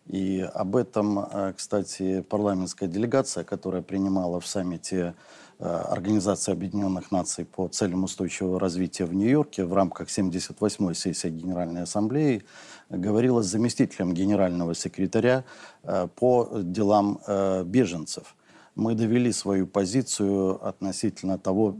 [0.07, 5.15] И об этом, э, кстати, парламентская делегация, которая принимала в саммите
[5.59, 11.83] э, Организации Объединенных Наций по целям устойчивого развития в Нью-Йорке в рамках 78-й сессии Генеральной
[11.83, 12.43] Ассамблеи,
[12.97, 15.43] говорила с заместителем генерального секретаря
[15.83, 18.35] э, по делам э, беженцев.
[18.75, 21.75] Мы довели свою позицию относительно того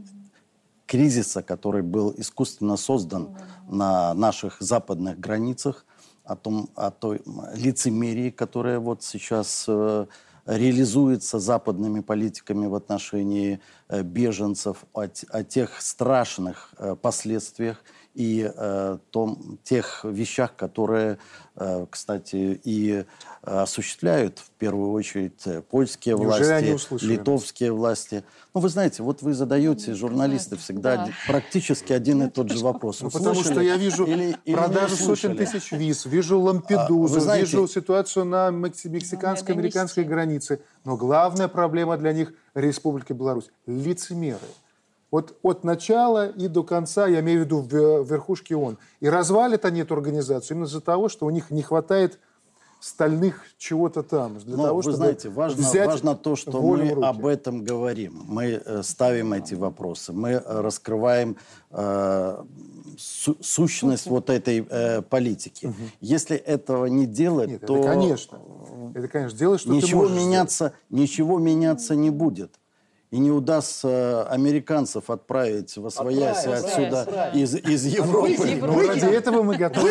[0.86, 3.36] кризиса, который был искусственно создан
[3.70, 5.86] на наших западных границах,
[6.24, 7.20] о том, о той
[7.54, 10.06] лицемерии, которая вот сейчас э,
[10.46, 13.60] реализуется западными политиками в отношении
[14.02, 21.18] беженцев, о, о тех страшных последствиях и э, том, тех вещах, которые,
[21.56, 23.04] э, кстати, и
[23.42, 28.24] осуществляют в первую очередь э, польские Неужели власти, литовские власти.
[28.54, 31.08] Ну, вы знаете, вот вы задаете, журналисты, всегда да.
[31.26, 33.00] практически один и тот же вопрос.
[33.00, 37.46] Ну, потому что я вижу или, продажу или сотен тысяч виз, вижу Лампедузу, а, знаете,
[37.46, 40.60] вижу ситуацию на мексиканско-американской границе.
[40.84, 43.50] Но главная проблема для них– Республика Беларусь.
[43.66, 44.38] Лицемеры.
[45.10, 48.78] Вот от начала и до конца, я имею в виду в верхушке ООН.
[49.00, 52.18] И развалят они эту организацию именно из-за того, что у них не хватает
[52.82, 54.38] стальных чего-то там.
[54.40, 58.24] Для Но, того, вы чтобы знаете, важно, взять важно то, что мы об этом говорим.
[58.26, 61.36] Мы э, ставим эти вопросы, мы э, раскрываем
[61.70, 62.44] э,
[62.98, 65.66] су сущность вот этой э, политики.
[65.66, 65.74] Угу.
[66.00, 67.78] Если этого не делать, Нет, то...
[67.78, 68.40] Это, конечно.
[68.94, 70.74] Это, конечно, делать, что ничего ты меняться, сделать.
[70.90, 72.58] Ничего меняться не будет
[73.12, 78.34] и не удастся американцев отправить во своясь отсюда из, из Европы.
[78.38, 79.90] Выкинь, ну, ради этого мы готовы.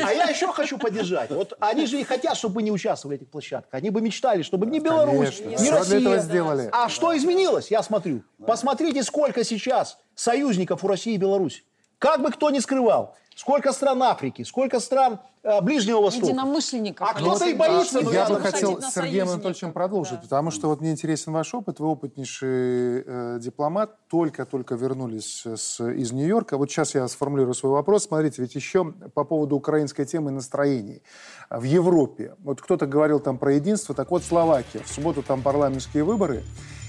[0.00, 1.30] А я еще хочу поддержать.
[1.30, 3.74] Вот они же и хотят, чтобы мы не участвовали в этих площадках.
[3.74, 5.64] Они бы мечтали, чтобы ни Беларусь, Конечно.
[5.64, 5.98] ни Россия.
[5.98, 6.70] Для этого сделали.
[6.72, 7.72] А что изменилось?
[7.72, 8.22] Я смотрю.
[8.46, 11.64] Посмотрите, сколько сейчас союзников у России и Беларуси.
[11.98, 13.16] Как бы кто ни скрывал.
[13.40, 16.26] Сколько стран Африки, сколько стран э, Ближнего Востока.
[16.26, 17.08] Единомышленников.
[17.08, 20.22] А кто-то и боится Я бы хотел на с Сергеем Анатольевичем продолжить, да.
[20.22, 21.80] потому что вот мне интересен ваш опыт.
[21.80, 26.58] Вы опытнейший э, дипломат, только-только вернулись с, из Нью-Йорка.
[26.58, 28.04] Вот сейчас я сформулирую свой вопрос.
[28.04, 31.02] Смотрите, ведь еще по поводу украинской темы настроений.
[31.48, 34.82] В Европе, вот кто-то говорил там про единство, так вот Словакия.
[34.84, 36.44] В субботу там парламентские выборы.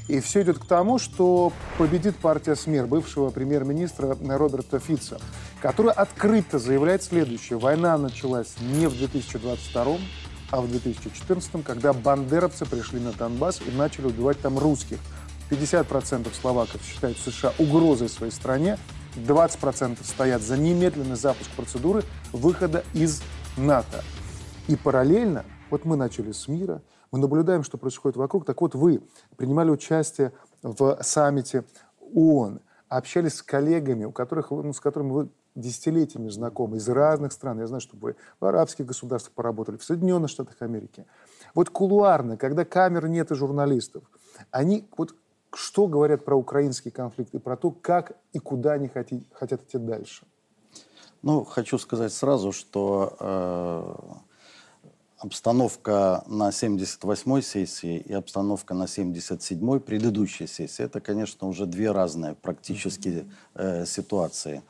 [0.08, 5.20] И все идет к тому, что победит партия СМЕР, бывшего премьер-министра Роберта Фица,
[5.62, 7.60] который открыто заявляет следующее.
[7.60, 9.98] Война началась не в 2022
[10.52, 15.00] а в 2014, когда бандеровцы пришли на Донбасс и начали убивать там русских.
[15.50, 18.78] 50% словаков считают США угрозой своей стране,
[19.16, 23.22] 20% стоят за немедленный запуск процедуры выхода из
[23.58, 24.04] НАТО.
[24.68, 28.46] И параллельно, вот мы начали с мира, мы наблюдаем, что происходит вокруг.
[28.46, 29.02] Так вот, вы
[29.36, 31.66] принимали участие в саммите
[32.14, 37.60] ООН, общались с коллегами, у которых, ну, с которыми вы десятилетиями знакомы из разных стран.
[37.60, 41.06] Я знаю, что вы в арабских государствах поработали, в Соединенных Штатах Америки.
[41.54, 44.04] Вот кулуарно, когда камер нет и журналистов,
[44.52, 45.14] они вот
[45.54, 49.78] что говорят про украинский конфликт и про то, как и куда они хотят, хотят идти
[49.78, 50.26] дальше?
[51.22, 54.31] Ну, хочу сказать сразу, что э,
[55.22, 62.34] обстановка на 78-й сессии и обстановка на 77-й предыдущей сессии, это, конечно, уже две разные
[62.34, 64.64] практически э, ситуации.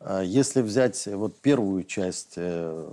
[0.00, 2.90] Э, Если взять вот первую часть э,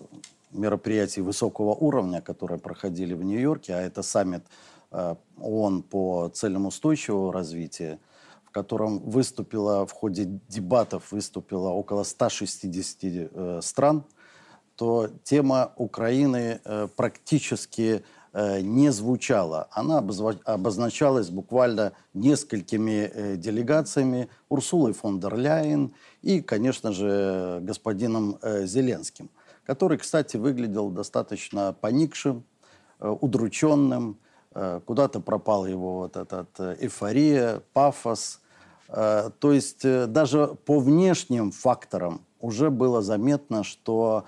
[0.52, 4.44] мероприятий высокого уровня, которые проходили в Нью-Йорке, а это саммит
[4.92, 8.00] э, ООН по целям устойчивого развития,
[8.44, 14.04] в котором выступило в ходе дебатов выступило около 160 э, стран,
[14.76, 18.04] то тема Украины э, практически
[18.34, 19.68] э, не звучала.
[19.72, 20.00] Она
[20.46, 29.30] обозначалась буквально несколькими э, делегациями Урсулой фон дер Ляйен и, конечно же, господином Зеленским,
[29.66, 32.44] который, кстати, выглядел достаточно поникшим,
[33.00, 34.18] удрученным.
[34.86, 38.42] Куда-то пропал его вот этот эйфория, пафос.
[38.88, 44.26] То есть даже по внешним факторам уже было заметно, что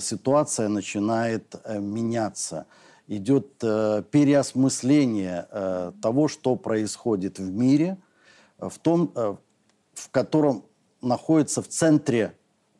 [0.00, 2.66] ситуация начинает э, меняться.
[3.06, 7.96] Идет э, переосмысление э, того, что происходит в мире,
[8.58, 9.36] э, в том, э,
[9.94, 10.64] в котором
[11.02, 12.34] находится в центре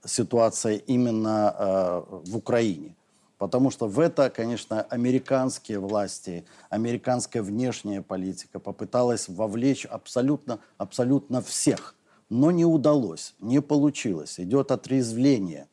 [0.04, 2.96] ситуация именно э, в Украине.
[3.38, 11.94] Потому что в это, конечно, американские власти, американская внешняя политика попыталась вовлечь абсолютно, абсолютно всех.
[12.28, 14.38] Но не удалось, не получилось.
[14.38, 15.69] Идет отрезвление.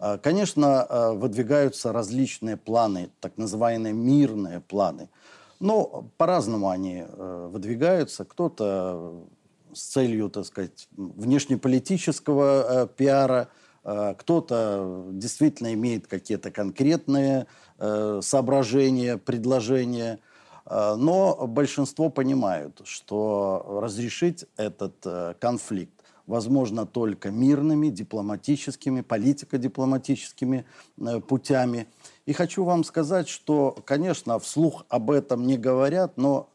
[0.00, 5.08] А, Конечно, а, выдвигаются различные планы, так называемые мирные планы.
[5.60, 8.24] Но по-разному они э, выдвигаются.
[8.24, 9.26] Кто-то
[9.74, 13.48] с целью, так сказать, внешнеполитического э, пиара,
[13.84, 17.46] э, кто-то действительно имеет какие-то конкретные
[17.78, 20.18] э, соображения, предложения.
[20.64, 25.99] Э, Но большинство понимают, что разрешить этот э, конфликт
[26.30, 30.64] возможно только мирными, дипломатическими, политико-дипломатическими
[30.98, 31.88] э, путями.
[32.24, 36.48] И хочу вам сказать, что, конечно, вслух об этом не говорят, но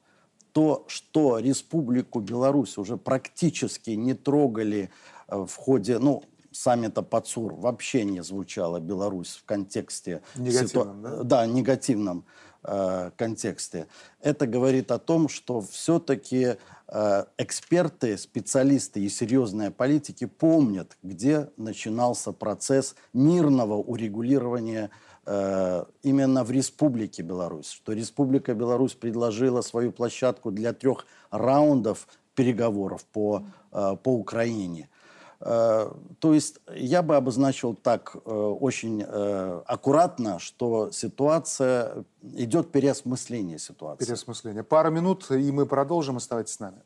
[0.53, 4.89] то, что Республику Беларусь уже практически не трогали
[5.27, 10.21] э, в ходе, ну, саммита ПАЦУР, вообще не звучала Беларусь в контексте...
[10.35, 11.23] Негативном, ситу- да?
[11.23, 12.23] Да, негативном
[12.63, 13.87] э, контексте.
[14.21, 16.55] Это говорит о том, что все-таки
[16.87, 24.91] эксперты, специалисты и серьезные политики помнят, где начинался процесс мирного урегулирования
[25.25, 27.71] э, именно в Республике Беларусь.
[27.71, 34.89] Что Республика Беларусь предложила свою площадку для трех раундов переговоров по, э, по Украине.
[35.39, 43.59] Э, То есть я бы обозначил так э, очень э, аккуратно, что ситуация идет переосмысление
[43.59, 44.05] ситуации.
[44.05, 44.63] Переосмысление.
[44.63, 46.17] Пара минут, и мы продолжим.
[46.17, 46.77] Оставайтесь с нами.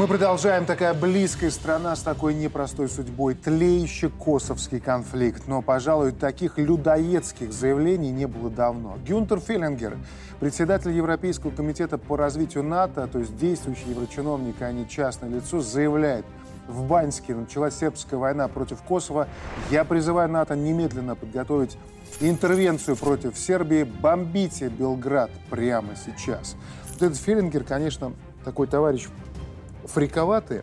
[0.00, 0.64] Мы продолжаем.
[0.64, 3.34] Такая близкая страна с такой непростой судьбой.
[3.34, 5.42] Тлеющий косовский конфликт.
[5.46, 8.96] Но, пожалуй, таких людоедских заявлений не было давно.
[9.06, 9.98] Гюнтер Феллингер,
[10.38, 16.24] председатель Европейского комитета по развитию НАТО, то есть действующий еврочиновник, а не частное лицо, заявляет,
[16.66, 19.28] в Баньске началась сербская война против Косово.
[19.70, 21.76] Я призываю НАТО немедленно подготовить
[22.20, 23.82] интервенцию против Сербии.
[23.82, 26.56] Бомбите Белград прямо сейчас.
[26.94, 28.14] Вот этот Феллингер, конечно,
[28.46, 29.08] такой товарищ
[29.84, 30.62] фриковатый,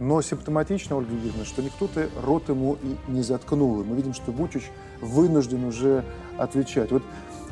[0.00, 3.80] но симптоматично, Ольга Юрьевна, что никто-то рот ему и не заткнул.
[3.80, 6.04] И мы видим, что Вучич вынужден уже
[6.36, 6.92] отвечать.
[6.92, 7.02] Вот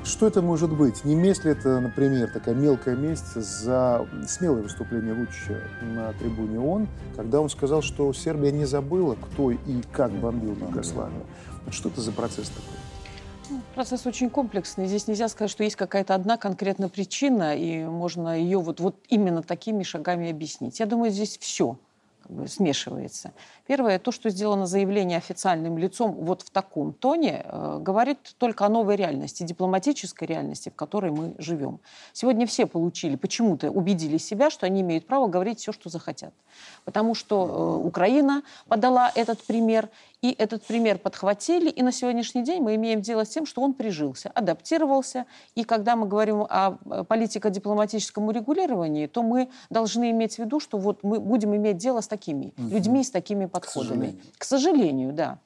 [0.04, 1.04] Что это может быть?
[1.04, 6.86] Не месть ли это, например, такая мелкая месть за смелое выступление Вучича на трибуне ООН,
[7.16, 11.22] когда он сказал, что Сербия не забыла, кто и как бомбил Югославию?
[11.64, 12.85] Вот что это за процесс такой?
[13.74, 14.86] Процесс очень комплексный.
[14.86, 19.42] Здесь нельзя сказать, что есть какая-то одна конкретная причина, и можно ее вот, вот именно
[19.42, 20.80] такими шагами объяснить.
[20.80, 21.78] Я думаю, здесь все
[22.22, 23.32] как бы смешивается.
[23.66, 28.68] Первое, то, что сделано заявление официальным лицом вот в таком тоне, э, говорит только о
[28.68, 31.80] новой реальности, дипломатической реальности, в которой мы живем.
[32.12, 36.32] Сегодня все получили, почему-то убедили себя, что они имеют право говорить все, что захотят.
[36.84, 39.88] Потому что э, Украина подала этот пример,
[40.22, 43.74] и этот пример подхватили, и на сегодняшний день мы имеем дело с тем, что он
[43.74, 45.26] прижился, адаптировался.
[45.54, 50.78] И когда мы говорим о э, политико-дипломатическом урегулировании, то мы должны иметь в виду, что
[50.78, 52.68] вот мы будем иметь дело с такими угу.
[52.68, 54.20] людьми, с такими подходами.
[54.38, 55.38] К сожалению, К сожалению да.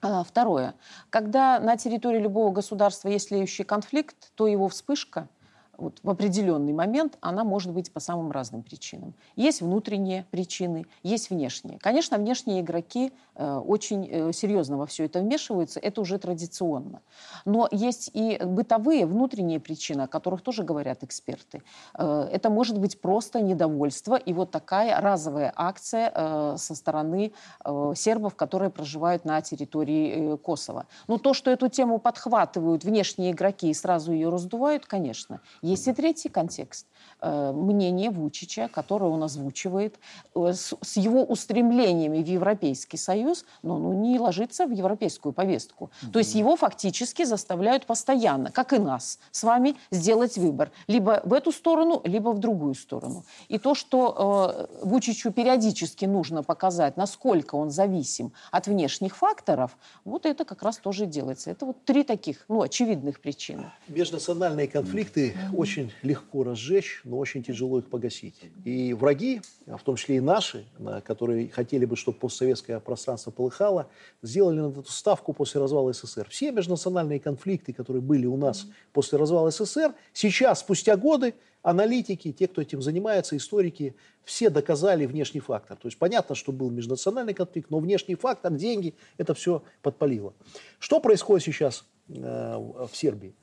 [0.00, 0.74] А, второе.
[1.10, 5.28] Когда на территории любого государства есть леющий конфликт, то его вспышка–
[5.82, 9.14] вот в определенный момент она может быть по самым разным причинам.
[9.36, 11.78] Есть внутренние причины, есть внешние.
[11.78, 17.02] Конечно, внешние игроки э, очень э, серьезно во все это вмешиваются, это уже традиционно.
[17.44, 21.62] Но есть и бытовые внутренние причины, о которых тоже говорят эксперты.
[21.94, 27.32] Э, это может быть просто недовольство и вот такая разовая акция э, со стороны
[27.64, 30.86] э, сербов, которые проживают на территории э, Косово.
[31.08, 35.40] Но то, что эту тему подхватывают внешние игроки и сразу ее раздувают, конечно,
[35.72, 36.86] есть и третий контекст.
[37.20, 39.98] Э, мнение Вучича, которое он озвучивает,
[40.34, 45.84] э, с его устремлениями в Европейский Союз, но ну, не ложится в европейскую повестку.
[45.84, 46.10] Mm-hmm.
[46.10, 50.72] То есть его фактически заставляют постоянно, как и нас, с вами сделать выбор.
[50.88, 53.24] Либо в эту сторону, либо в другую сторону.
[53.48, 60.26] И то, что э, Вучичу периодически нужно показать, насколько он зависим от внешних факторов, вот
[60.26, 61.50] это как раз тоже делается.
[61.50, 63.70] Это вот три таких, ну, очевидных причины.
[63.86, 65.56] Межнациональные конфликты mm-hmm.
[65.62, 68.34] Очень легко разжечь, но очень тяжело их погасить.
[68.64, 70.66] И враги, в том числе и наши,
[71.04, 73.88] которые хотели бы, чтобы постсоветское пространство полыхало,
[74.22, 76.28] сделали на эту ставку после развала СССР.
[76.28, 82.48] Все межнациональные конфликты, которые были у нас после развала СССР, сейчас, спустя годы, аналитики, те,
[82.48, 83.94] кто этим занимается, историки,
[84.24, 85.76] все доказали внешний фактор.
[85.76, 90.34] То есть понятно, что был межнациональный конфликт, но внешний фактор, деньги, это все подпалило.
[90.78, 93.34] Что происходит сейчас э, в Сербии?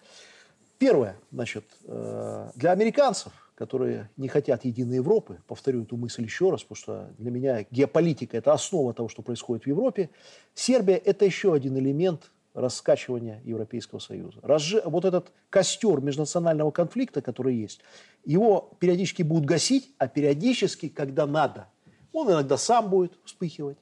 [0.80, 6.64] Первое, значит, э, для американцев– которые не хотят единой Европы, повторю эту мысль еще раз,
[6.64, 10.10] потому что для меня геополитика– это основа того, что происходит в Европе,
[10.54, 14.40] Сербия– это еще один элемент раскачивания Европейского Союза.
[14.44, 14.82] Разжи...
[14.86, 17.82] Вот этот костер межнационального конфликта, который есть,
[18.24, 21.68] его периодически будут гасить, а периодически, когда надо.
[22.14, 23.78] Он иногда сам будет вспыхивать,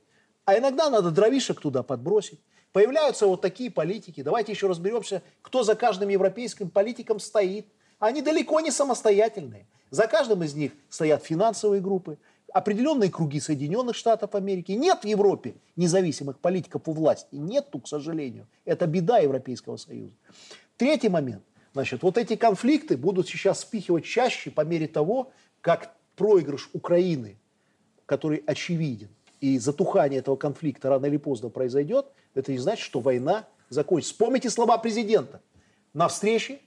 [0.46, 2.40] а иногда надо дровишек туда подбросить.
[2.74, 4.22] Появляются вот такие политики.
[4.22, 7.68] Давайте еще разберемся, кто за каждым европейским политиком стоит–
[8.00, 9.66] они далеко не самостоятельные.
[9.90, 12.18] За каждым из них стоят финансовые группы,
[12.54, 14.74] определенные круги Соединенных Штатов Америки.
[14.74, 17.36] Нет в Европе независимых политиков у власти.
[17.36, 18.48] Нету, к сожалению.
[18.66, 20.14] Это беда Европейского Союза.
[20.78, 21.44] Третий момент.
[21.74, 27.38] Значит, вот эти конфликты будут сейчас спихивать чаще по мере того, как проигрыш Украины,
[28.06, 29.10] который очевиден,
[29.42, 34.14] и затухание этого конфликта рано или поздно произойдет, это не значит, что война закончится.
[34.14, 35.42] Вспомните слова президента
[35.94, 36.60] на встрече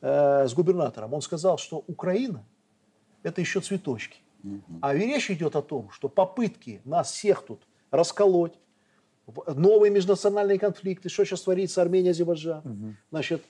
[0.00, 2.44] э, с губернатором, он сказал, что Украина–
[3.22, 4.18] это еще цветочки.
[4.80, 7.60] А речь идет о том, что попытки нас всех тут
[7.92, 8.54] расколоть,
[9.46, 12.94] новые межнациональные конфликты, что сейчас творится Армения, Азербайджан, угу.
[13.10, 13.42] значит,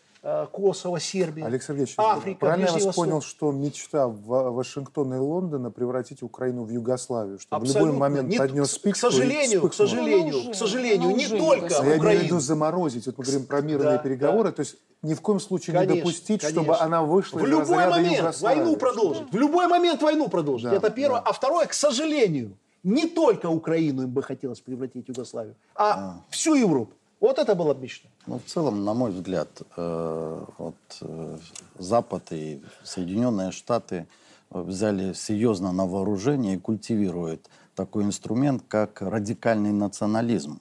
[0.52, 3.04] Косово, Сербия, Алексей Сергеевич, Африка, правильно я вас Восток.
[3.04, 8.38] понял, что мечта Вашингтона и Лондона превратить Украину в Югославию, что в любой момент не,
[8.38, 13.06] поднес спичку К сожалению, к сожалению, к сожалению, не только Я имею в виду заморозить.
[13.06, 14.56] Вот мы говорим про мирные да, переговоры, да.
[14.56, 16.62] то есть ни в коем случае конечно, не допустить, конечно.
[16.62, 19.32] чтобы она вышла в из любой момент войну продолжить.
[19.32, 20.70] В любой момент войну продолжить.
[20.70, 21.20] Да, Это первое.
[21.20, 21.30] Да.
[21.30, 26.20] А второе, к сожалению, не только Украину им бы хотелось превратить в Югославию, а, а.
[26.30, 26.94] всю Европу.
[27.22, 28.08] Вот это было бы мечта.
[28.26, 31.38] Ну, в целом, на мой взгляд, э, вот, э,
[31.78, 34.08] Запад и Соединенные Штаты
[34.50, 40.58] взяли серьезно на вооружение и культивируют такой инструмент, как радикальный национализм.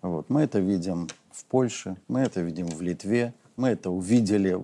[0.00, 0.30] Вот.
[0.30, 4.56] Мы это видим в Польше, мы это видим в Литве, мы это увидели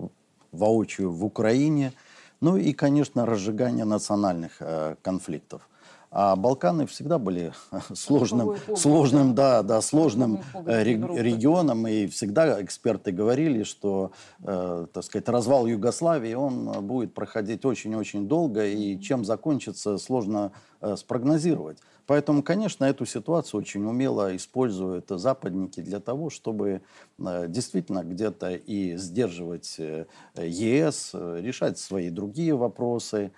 [0.53, 1.91] воочию в Украине.
[2.39, 5.67] Ну и, конечно, разжигание национальных э, конфликтов.
[6.11, 7.53] А Балканы всегда были
[7.93, 14.11] сложным, сложным, да, да, сложным э, регионом, и всегда эксперты говорили, что,
[14.43, 20.95] э, так сказать, развал Югославии, он будет проходить очень-очень долго, и чем закончится, сложно э,
[20.95, 21.79] спрогнозировать.
[22.07, 26.81] Поэтому, конечно, эту ситуацию очень умело используют западники для того, чтобы
[27.17, 30.05] э, действительно где-то и сдерживать э,
[30.37, 33.31] ЕС, э, решать свои другие вопросы.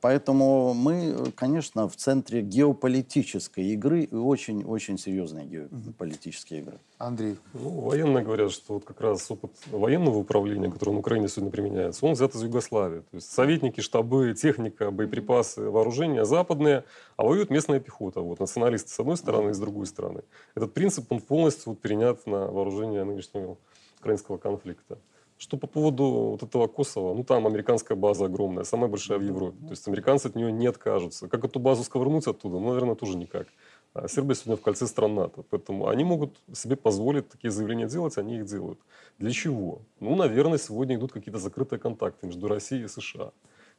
[0.00, 6.78] Поэтому мы, конечно, в центре геополитической игры и очень-очень серьезной геополитической игры.
[6.96, 7.36] Андрей.
[7.52, 12.06] Ну, военные говорят, что вот как раз опыт военного управления, который на Украине сегодня применяется,
[12.06, 13.00] он взят из Югославии.
[13.00, 16.84] То есть советники, штабы, техника, боеприпасы, вооружения западные,
[17.18, 18.20] а воюет местная пехота.
[18.20, 20.22] Вот, националисты с одной стороны и с другой стороны.
[20.54, 23.58] Этот принцип, он полностью вот, перенят на вооружение нынешнего
[23.98, 24.98] украинского конфликта.
[25.36, 29.58] Что по поводу вот этого Косово, ну там американская база огромная, самая большая в Европе.
[29.62, 31.28] То есть американцы от нее не откажутся.
[31.28, 32.60] Как эту базу сковырнуть оттуда?
[32.60, 33.48] Ну, наверное, тоже никак.
[33.94, 35.42] А Сербия сегодня в кольце стран НАТО.
[35.50, 38.78] Поэтому они могут себе позволить такие заявления делать, они их делают.
[39.18, 39.80] Для чего?
[39.98, 43.32] Ну, наверное, сегодня идут какие-то закрытые контакты между Россией и США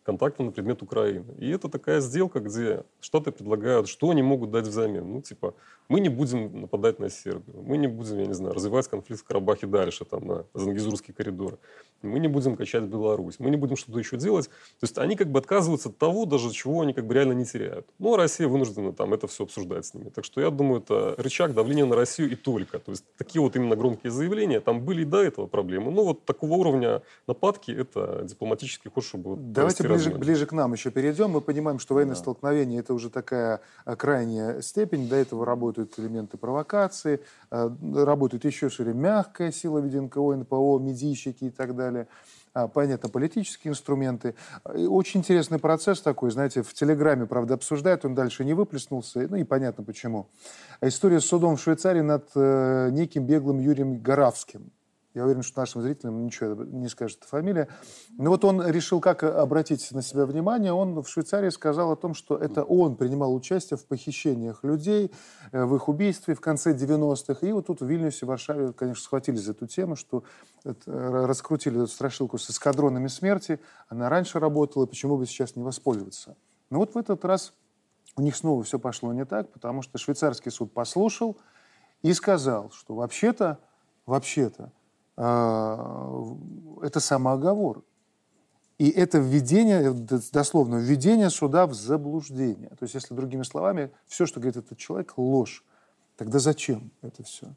[0.09, 1.35] контакты на предмет Украины.
[1.37, 5.13] И это такая сделка, где Штаты предлагают, что они могут дать взамен.
[5.13, 5.53] Ну, типа,
[5.87, 9.23] мы не будем нападать на Сербию, мы не будем, я не знаю, развивать конфликт в
[9.23, 11.59] Карабахе дальше, там, на Зангизурский коридор,
[12.01, 14.47] мы не будем качать Беларусь, мы не будем что-то еще делать.
[14.47, 17.45] То есть они как бы отказываются от того, даже чего они как бы реально не
[17.45, 17.85] теряют.
[17.99, 20.09] Ну, а Россия вынуждена там это все обсуждать с ними.
[20.09, 22.79] Так что я думаю, это рычаг давления на Россию и только.
[22.79, 25.91] То есть такие вот именно громкие заявления, там были и до этого проблемы.
[25.91, 29.35] Ну, вот такого уровня нападки, это дипломатический ход, чтобы...
[29.37, 31.31] Давайте ближе, ближе к нам еще перейдем.
[31.31, 32.21] Мы понимаем, что военное да.
[32.21, 35.07] столкновение это уже такая э, крайняя степень.
[35.07, 37.21] До этого работают элементы провокации,
[37.51, 42.07] э, работают еще шире мягкая сила ВДНКО, НПО, медийщики и так далее
[42.53, 44.35] а, понятно, политические инструменты.
[44.75, 49.37] И очень интересный процесс такой, знаете, в Телеграме, правда, обсуждают, он дальше не выплеснулся, ну
[49.37, 50.27] и понятно почему.
[50.81, 54.71] История с судом в Швейцарии над э, неким беглым Юрием Горавским.
[55.19, 57.67] Я уверен, что нашим зрителям ничего не скажет эта фамилия.
[58.17, 60.71] Но вот он решил, как обратить на себя внимание.
[60.71, 65.11] Он в Швейцарии сказал о том, что это он принимал участие в похищениях людей,
[65.51, 67.45] э, в их убийстве в конце 90-х.
[67.45, 70.23] И вот тут в Вильнюсе, в Варшаве, конечно, схватились за эту тему, что
[70.63, 73.59] это, раскрутили эту страшилку с эскадронами смерти.
[73.89, 76.37] Она раньше работала, почему бы сейчас не воспользоваться?
[76.69, 77.51] Но вот в этот раз
[78.15, 81.35] у них снова все пошло не так, потому что швейцарский суд послушал
[82.03, 83.59] и сказал, что вообще-то,
[84.05, 84.71] вообще-то,
[85.19, 87.83] это самооговор.
[88.77, 89.91] И это введение,
[90.31, 92.69] дословно, введение суда в заблуждение.
[92.69, 95.65] То есть, если другими словами, все, что говорит этот человек, ложь.
[96.15, 97.47] Тогда зачем это все?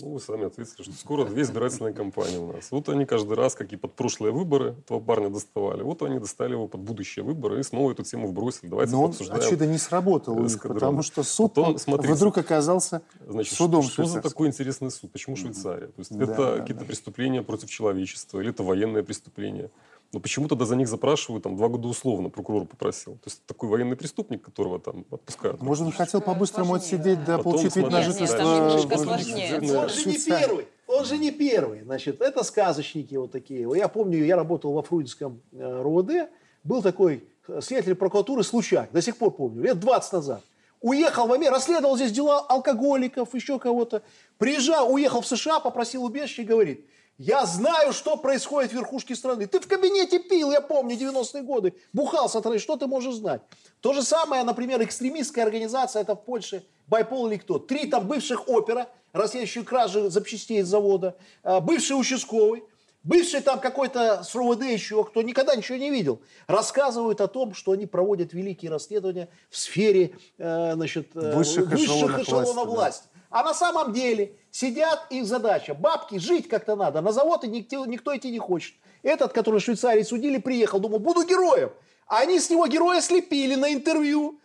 [0.00, 2.72] Ну, вы сами ответили, что скоро две избирательные кампании у нас.
[2.72, 5.82] Вот они каждый раз, как и под прошлые выборы, этого парня доставали.
[5.82, 8.68] Вот они достали его под будущие выборы и снова эту тему вбросили.
[8.68, 13.02] Давайте Но он, очевидно, не сработал у них, потому что суд Потом, смотрите, вдруг оказался
[13.24, 15.12] значит, судом Что, что за такой интересный суд?
[15.12, 15.86] Почему Швейцария?
[15.86, 16.86] То есть да, это да, какие-то да.
[16.86, 19.70] преступления против человечества или это военное преступление?
[20.14, 23.14] Но почему тогда за них запрашивают, там, два года условно прокурор попросил.
[23.14, 25.60] То есть такой военный преступник, которого там отпускают.
[25.60, 28.44] Может, он хотел по-быстрому отсидеть, да, получить вид на жительство.
[28.44, 30.68] Он же не первый.
[30.86, 31.82] Он же не первый.
[31.82, 33.68] Значит, это сказочники вот такие.
[33.74, 36.30] Я помню, я работал во Фрунзенском э, РОВД.
[36.62, 38.92] Был такой э, следователь прокуратуры Случак.
[38.92, 39.62] До сих пор помню.
[39.62, 40.44] Лет 20 назад.
[40.80, 44.02] Уехал в Америку, расследовал здесь дела алкоголиков, еще кого-то.
[44.38, 46.86] Приезжал, уехал в США, попросил убежище и говорит,
[47.18, 49.46] я знаю, что происходит в верхушке страны.
[49.46, 51.74] Ты в кабинете пил, я помню, 90-е годы.
[51.92, 53.42] Бухал с что ты можешь знать?
[53.80, 57.58] То же самое, например, экстремистская организация, это в Польше, Байпол или кто.
[57.58, 62.64] Три там бывших опера, расследующие кражи запчастей из завода, а, бывший участковый,
[63.04, 67.72] бывший там какой-то с РОВД еще, кто никогда ничего не видел, рассказывают о том, что
[67.72, 72.66] они проводят великие расследования в сфере э, значит, э, высших, высших эшелонов власти.
[72.66, 73.08] власти.
[73.34, 77.00] А на самом деле сидят, их задача, бабки, жить как-то надо.
[77.00, 78.76] На завод никто, никто идти не хочет.
[79.02, 81.72] Этот, который в Швейцарии судили, приехал, думал, буду героем.
[82.06, 84.38] А они с него героя слепили на интервью.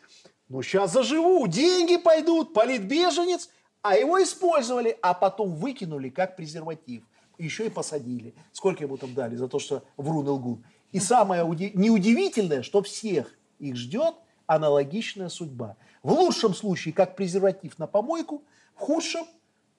[0.47, 3.51] Ну, сейчас заживу, деньги пойдут, политбеженец.
[3.83, 7.03] А его использовали, а потом выкинули как презерватив.
[7.37, 8.33] Еще и посадили.
[8.53, 10.65] Сколько ему там дали за то, что врун и лгун.
[10.93, 14.15] И самое неудивительное, что всех их ждет
[14.47, 15.77] аналогичная судьба.
[16.01, 18.43] В лучшем случае, как презерватив на помойку–
[18.79, 19.25] худшем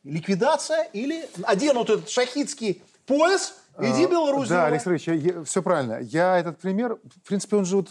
[0.04, 4.48] ликвидация или оденут этот шахидский пояс, иди Беларусь.
[4.48, 5.98] Да, Алексей Ильич, все правильно.
[6.00, 7.88] Я этот пример, в принципе, он же вот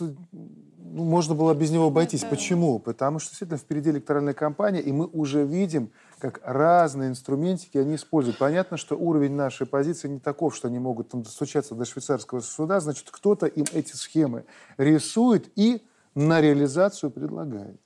[0.91, 2.21] ну, можно было без него обойтись.
[2.21, 2.27] Да.
[2.29, 2.79] Почему?
[2.79, 8.37] Потому что действительно впереди электоральная кампания, и мы уже видим, как разные инструментики они используют.
[8.39, 12.79] Понятно, что уровень нашей позиции не таков, что они могут там достучаться до швейцарского суда.
[12.79, 14.45] Значит, кто-то им эти схемы
[14.77, 15.85] рисует и
[16.15, 17.79] на реализацию предлагает.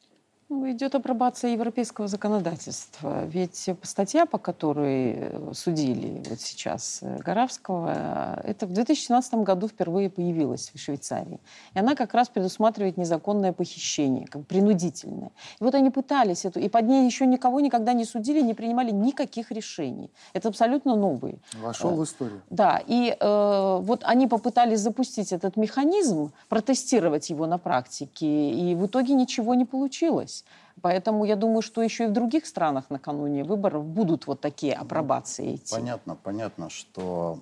[0.53, 3.25] Ну, идет апробация европейского законодательства.
[3.25, 9.67] Ведь статья, по которой э, судили вот сейчас э, Горавского, э, это в 2017 году
[9.67, 11.39] впервые появилась в Швейцарии.
[11.73, 15.31] И она как раз предусматривает незаконное похищение, как принудительное.
[15.59, 18.91] И вот они пытались эту, и под ней еще никого никогда не судили, не принимали
[18.91, 20.11] никаких решений.
[20.33, 21.39] Это абсолютно новый.
[21.63, 22.43] Вошел в историю.
[22.51, 28.85] Да, и э, вот они попытались запустить этот механизм, протестировать его на практике, и в
[28.85, 30.42] итоге ничего не получилось.
[30.81, 35.55] Поэтому я думаю, что еще и в других странах накануне выборов будут вот такие апробации
[35.55, 35.73] идти.
[35.73, 37.39] Понятно, понятно, что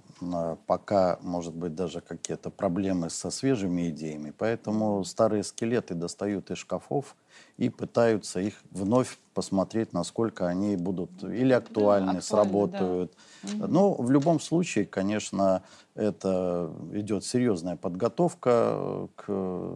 [0.68, 7.16] пока, может быть, даже какие-то проблемы со свежими идеями, поэтому старые скелеты достают из шкафов
[7.62, 13.14] и пытаются их вновь посмотреть, насколько они будут или актуальны, да, сработают.
[13.44, 13.68] Да.
[13.68, 15.62] Но в любом случае, конечно,
[15.94, 19.32] это идет серьезная подготовка к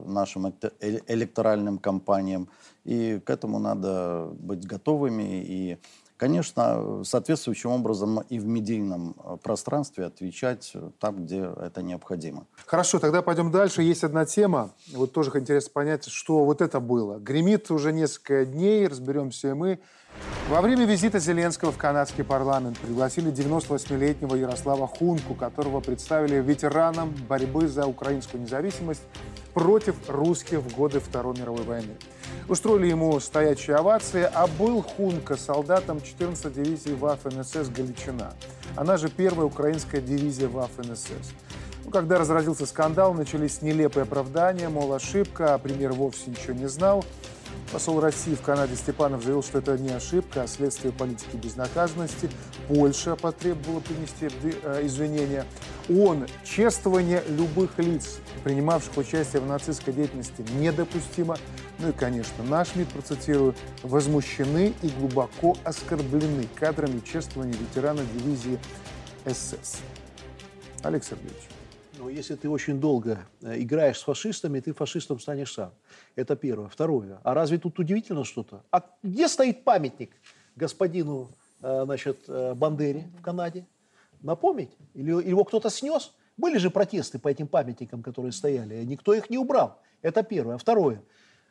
[0.07, 2.49] нашим электоральным кампаниям,
[2.85, 5.77] и к этому надо быть готовыми и
[6.17, 12.47] конечно, соответствующим образом и в медийном э, пространстве отвечать там, где это необходимо.
[12.65, 13.81] Хорошо, тогда пойдем дальше.
[13.81, 17.19] Есть одна тема, вот тоже интересно понять, что вот это было.
[17.19, 19.79] Гремит уже несколько дней, разберемся и мы.
[20.49, 27.67] Во время визита Зеленского в канадский парламент пригласили 98-летнего Ярослава Хунку, которого представили ветераном борьбы
[27.67, 29.01] за украинскую независимость
[29.55, 31.95] против русских в годы Второй мировой войны.
[32.47, 38.33] Устроили ему стоячие овации, а был Хунка солдатом 14-й дивизии ВАФ-НСС «Галичина».
[38.75, 41.33] Она же первая украинская дивизия ВАФ-НСС.
[41.85, 47.03] Ну, когда разразился скандал, начались нелепые оправдания, мол, ошибка, а премьер вовсе ничего не знал.
[47.71, 52.29] Посол России в Канаде Степанов заявил, что это не ошибка, а следствие политики безнаказанности.
[52.67, 54.29] Польша потребовала принести
[54.63, 55.45] э, извинения.
[55.89, 61.37] Он чествование любых лиц, принимавших участие в нацистской деятельности, недопустимо.
[61.79, 68.59] Ну и, конечно, наш МИД, процитирую, возмущены и глубоко оскорблены кадрами чествования ветерана дивизии
[69.25, 69.77] СС.
[70.83, 71.54] Олег Сергеевич.
[72.05, 75.73] Ну, если ты очень долго э, играешь с фашистами, ты фашистом станешь сам.
[76.15, 76.69] Это первое.
[76.69, 77.19] Второе.
[77.23, 78.61] А разве тут удивительно что-то?
[78.69, 80.11] А где стоит памятник
[80.55, 81.31] господину
[81.63, 83.65] э, значит, э, Бандере в Канаде?
[84.21, 84.69] Напомнить?
[84.93, 86.13] Или его кто-то снес?
[86.37, 88.83] Были же протесты по этим памятникам, которые стояли.
[88.83, 89.81] Никто их не убрал.
[90.03, 90.59] Это первое.
[90.59, 91.01] Второе.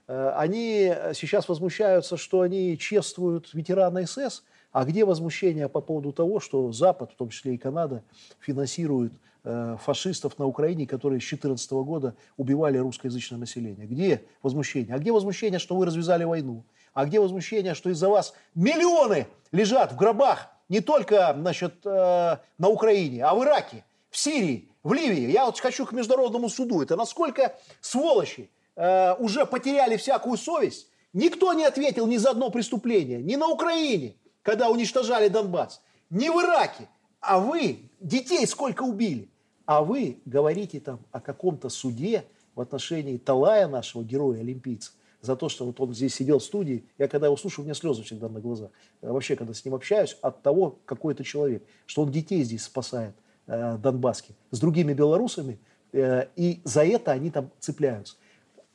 [0.06, 4.44] Они сейчас возмущаются, что они чествуют ветерана СС.
[4.70, 8.04] А где возмущение по поводу того, что Запад, в том числе и Канада,
[8.38, 9.12] финансирует
[9.46, 13.86] Э, фашистов на Украине, которые с 2014 года убивали русскоязычное население.
[13.86, 14.94] Где возмущение?
[14.94, 16.64] А где возмущение, что вы развязали войну?
[16.94, 22.68] А где возмущение, что из-за вас миллионы лежат в гробах не только значит, э, на
[22.68, 25.30] Украине, а в Ираке, в Сирии, в Ливии?
[25.30, 26.80] Я вот хочу к международному суду.
[26.80, 30.88] Это насколько сволочи э, уже потеряли всякую совесть?
[31.12, 33.22] Никто не ответил ни за одно преступление.
[33.22, 36.88] Ни на Украине, когда уничтожали Донбасс, ни в Ираке.
[37.20, 39.28] А вы детей сколько убили?
[39.66, 45.64] А вы говорите там о каком-то суде в отношении Талая, нашего героя-олимпийца, за то, что
[45.64, 46.84] вот он здесь сидел в студии.
[46.98, 48.70] Я когда его слушаю, у меня слезы всегда на глазах.
[49.00, 51.62] Вообще, когда с ним общаюсь, от того, какой это человек.
[51.86, 53.14] Что он детей здесь спасает,
[53.46, 55.58] э, донбасских, с другими белорусами.
[55.92, 58.16] Э, и за это они там цепляются.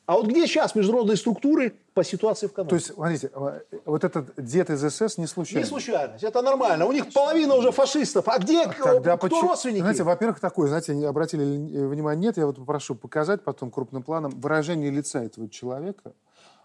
[0.10, 2.70] А вот где сейчас международные структуры по ситуации в Канаде?
[2.70, 5.64] То есть, смотрите, а, вот этот дед из СС не случайно?
[5.64, 6.88] Не случайность, это нормально.
[6.88, 8.28] У них половина уже фашистов.
[8.28, 9.50] А где Тогда кто почему?
[9.50, 9.82] родственники?
[9.82, 14.90] Знаете, во-первых, такое, знаете, обратили внимание, нет, я вот попрошу показать потом крупным планом выражение
[14.90, 16.14] лица этого человека–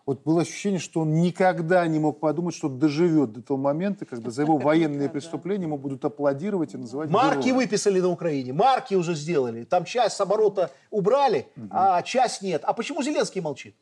[0.07, 4.31] вот было ощущение, что он никогда не мог подумать, что доживет до того момента, когда
[4.31, 7.57] за его военные преступления ему будут аплодировать и называть Марки героем.
[7.57, 9.65] выписали на Украине, марки уже сделали.
[9.65, 11.69] Там часть с оборота убрали, угу.
[11.71, 12.63] а часть нет.
[12.65, 13.75] А почему Зеленский молчит?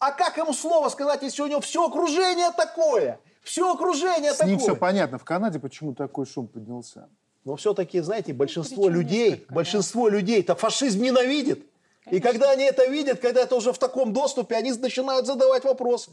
[0.00, 3.20] А как ему слово сказать, если у него все окружение такое?
[3.42, 4.56] Все окружение С такое.
[4.56, 5.18] С ним все понятно.
[5.18, 7.08] В Канаде почему такой шум поднялся?
[7.44, 11.66] Но все-таки, знаете, большинство людей, большинство людей-то фашизм ненавидит.
[12.10, 16.10] И когда они это видят, когда это уже в таком доступе, они начинают задавать вопросы.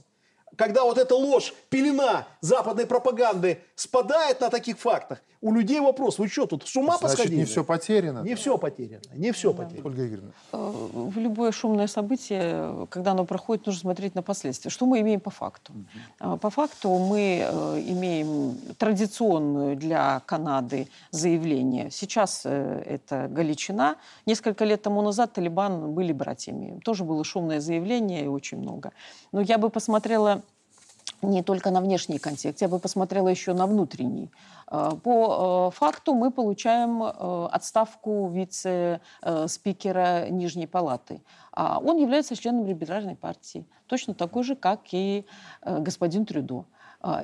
[0.55, 6.27] Когда вот эта ложь, пелена западной пропаганды спадает на таких фактах, у людей вопрос, вы
[6.27, 7.39] что, тут с ума Значит, посходили?
[7.39, 8.19] не все потеряно.
[8.23, 9.63] Не все потеряно, не все да.
[9.63, 9.87] потеряно.
[9.87, 10.31] Ольга Игоревна.
[10.51, 14.71] Э, в любое шумное событие, когда оно проходит, нужно смотреть на последствия.
[14.71, 15.73] Что мы имеем по факту?
[16.19, 16.37] Угу.
[16.37, 21.91] По факту мы э, имеем традиционную для Канады заявление.
[21.91, 23.97] Сейчас это Галичина.
[24.25, 26.79] Несколько лет тому назад Талибан были братьями.
[26.83, 28.91] Тоже было шумное заявление и очень много.
[29.31, 30.41] Но я бы посмотрела
[31.21, 34.31] не только на внешний контекст, я бы посмотрела еще на внутренний.
[34.69, 41.21] Э, по э, факту мы получаем э, отставку вице-спикера Нижней Палаты.
[41.51, 45.25] А он является членом либеральной партии, точно такой же, как и
[45.65, 46.65] господин Трюдо.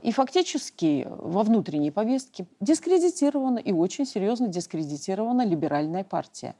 [0.02, 6.56] И фактически во внутренней повестке дискредитирована и очень серьезно дискредитирована либеральная партия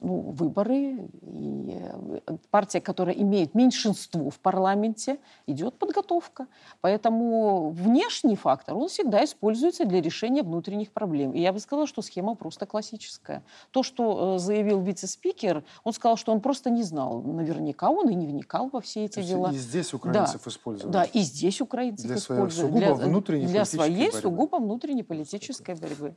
[0.00, 1.80] ну, выборы, и
[2.26, 6.46] э, партия, которая имеет меньшинство в парламенте, идет подготовка.
[6.80, 11.32] Поэтому внешний фактор, он всегда используется для решения внутренних проблем.
[11.32, 13.42] И я бы сказала, что схема просто классическая.
[13.70, 17.20] То, что э, заявил вице-спикер, он сказал, что он просто не знал.
[17.22, 19.50] Наверняка он и не вникал во все эти дела.
[19.52, 20.50] И здесь украинцев да.
[20.50, 20.92] используют.
[20.92, 22.52] Да, и здесь украинцев для используют.
[22.52, 24.20] Своей, сугубо для, внутренней для своей борьбы.
[24.20, 26.14] сугубо внутренней политической борьбы.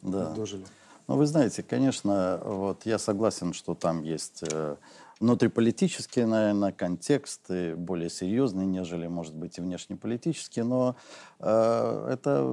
[0.00, 0.30] Да.
[0.30, 0.64] Дожили.
[1.08, 4.76] Ну, вы знаете, конечно, вот я согласен, что там есть э,
[5.22, 10.96] внутриполитический, наверное, контекст, и более серьезный, нежели, может быть, и внешнеполитический, но
[11.38, 12.44] э, это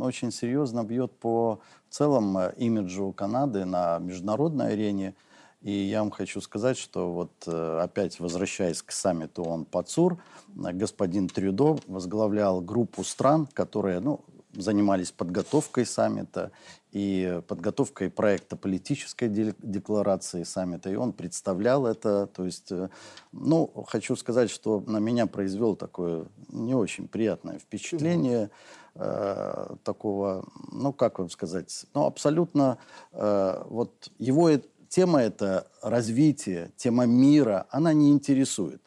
[0.00, 5.14] очень серьезно бьет по целом э, имиджу Канады на международной арене.
[5.62, 10.18] И я вам хочу сказать, что вот э, опять возвращаясь к саммиту ООН ПАЦУР,
[10.54, 14.20] господин Трюдо возглавлял группу стран, которые, ну,
[14.54, 16.50] занимались подготовкой саммита
[16.92, 22.26] и подготовкой проекта политической декларации саммита, и он представлял это.
[22.26, 22.90] То есть, э,
[23.32, 28.50] ну, хочу сказать, что на меня произвел такое не очень приятное впечатление
[28.94, 32.76] э, такого, ну, как вам сказать, ну, абсолютно,
[33.12, 34.50] э, вот его
[34.88, 38.82] тема это развитие, тема мира, она не интересует.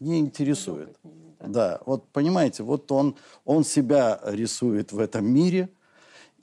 [0.00, 0.98] Не интересует.
[1.48, 5.68] Да, вот понимаете, вот он, он себя рисует в этом мире–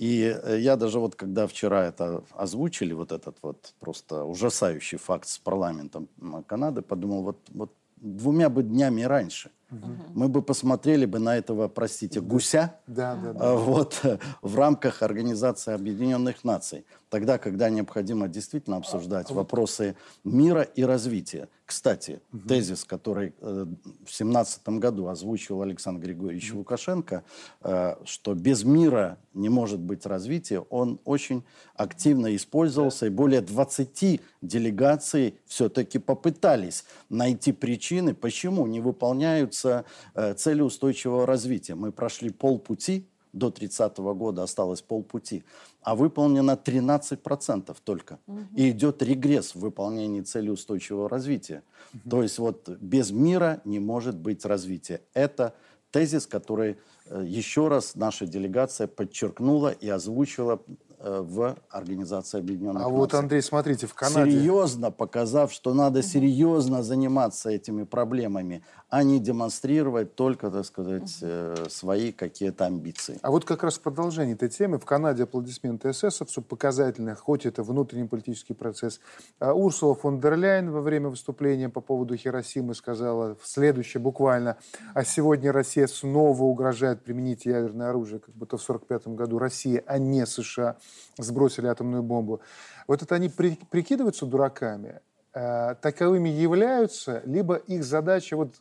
[0.02, 5.28] и э, я даже вот, когда вчера это озвучили, вот этот вот просто ужасающий факт
[5.28, 6.10] с парламентом
[6.47, 9.91] Канады, подумал, вот, вот двумя бы днями раньше угу.
[10.16, 13.54] мы бы посмотрели бы на этого, простите, гуся да, да, да.
[13.54, 14.02] вот,
[14.41, 21.49] в рамках Организации Объединенных Наций, тогда, когда необходимо действительно обсуждать а, вопросы мира и развития.
[21.66, 22.47] Кстати, угу.
[22.47, 23.66] тезис, который э,
[24.05, 26.59] в семнадцатом году озвучил Александр Григорьевич угу.
[26.59, 27.24] Лукашенко,
[27.64, 31.43] э, что без мира не может быть развития, он очень
[31.76, 39.84] активно использовался, и более 20 делегаций все-таки попытались найти причины, почему не выполняются
[40.16, 41.76] э, цели устойчивого развития.
[41.76, 45.43] Мы прошли полпути, до 30 -го года осталось полпути,
[45.82, 48.19] а выполнено 13% только.
[48.27, 48.39] Угу.
[48.55, 51.63] И идет регресс в выполнении цели устойчивого развития.
[51.93, 52.09] Угу.
[52.09, 55.01] То есть вот без мира не может быть развития.
[55.13, 55.53] Это
[55.91, 60.61] тезис, который э, еще раз наша делегация подчеркнула и озвучила
[61.04, 62.95] в Организации Объединенных а Наций.
[62.95, 64.32] А вот, Андрей, смотрите, в Канаде...
[64.32, 71.66] Серьезно показав, что надо серьезно заниматься этими проблемами, а не демонстрировать только, так сказать, э,
[71.70, 73.18] свои какие-то амбиции.
[73.22, 74.80] А вот как раз в продолжении этой темы.
[74.80, 78.99] В Канаде аплодисменты эсэсовцу показательны, хоть это внутренний политический процесс.
[79.39, 84.58] А Урсула фон дер Ляйн во время выступления по поводу Хиросимы сказала следующее буквально.
[84.93, 89.97] А сегодня Россия снова угрожает применить ядерное оружие, как будто в 1945 году Россия, а
[89.97, 90.78] не США
[91.18, 92.42] сбросили атомную бомбу.
[92.88, 95.02] Вот это они при, прикидываются дураками,
[95.34, 98.56] э, таковыми являются, либо их задача вот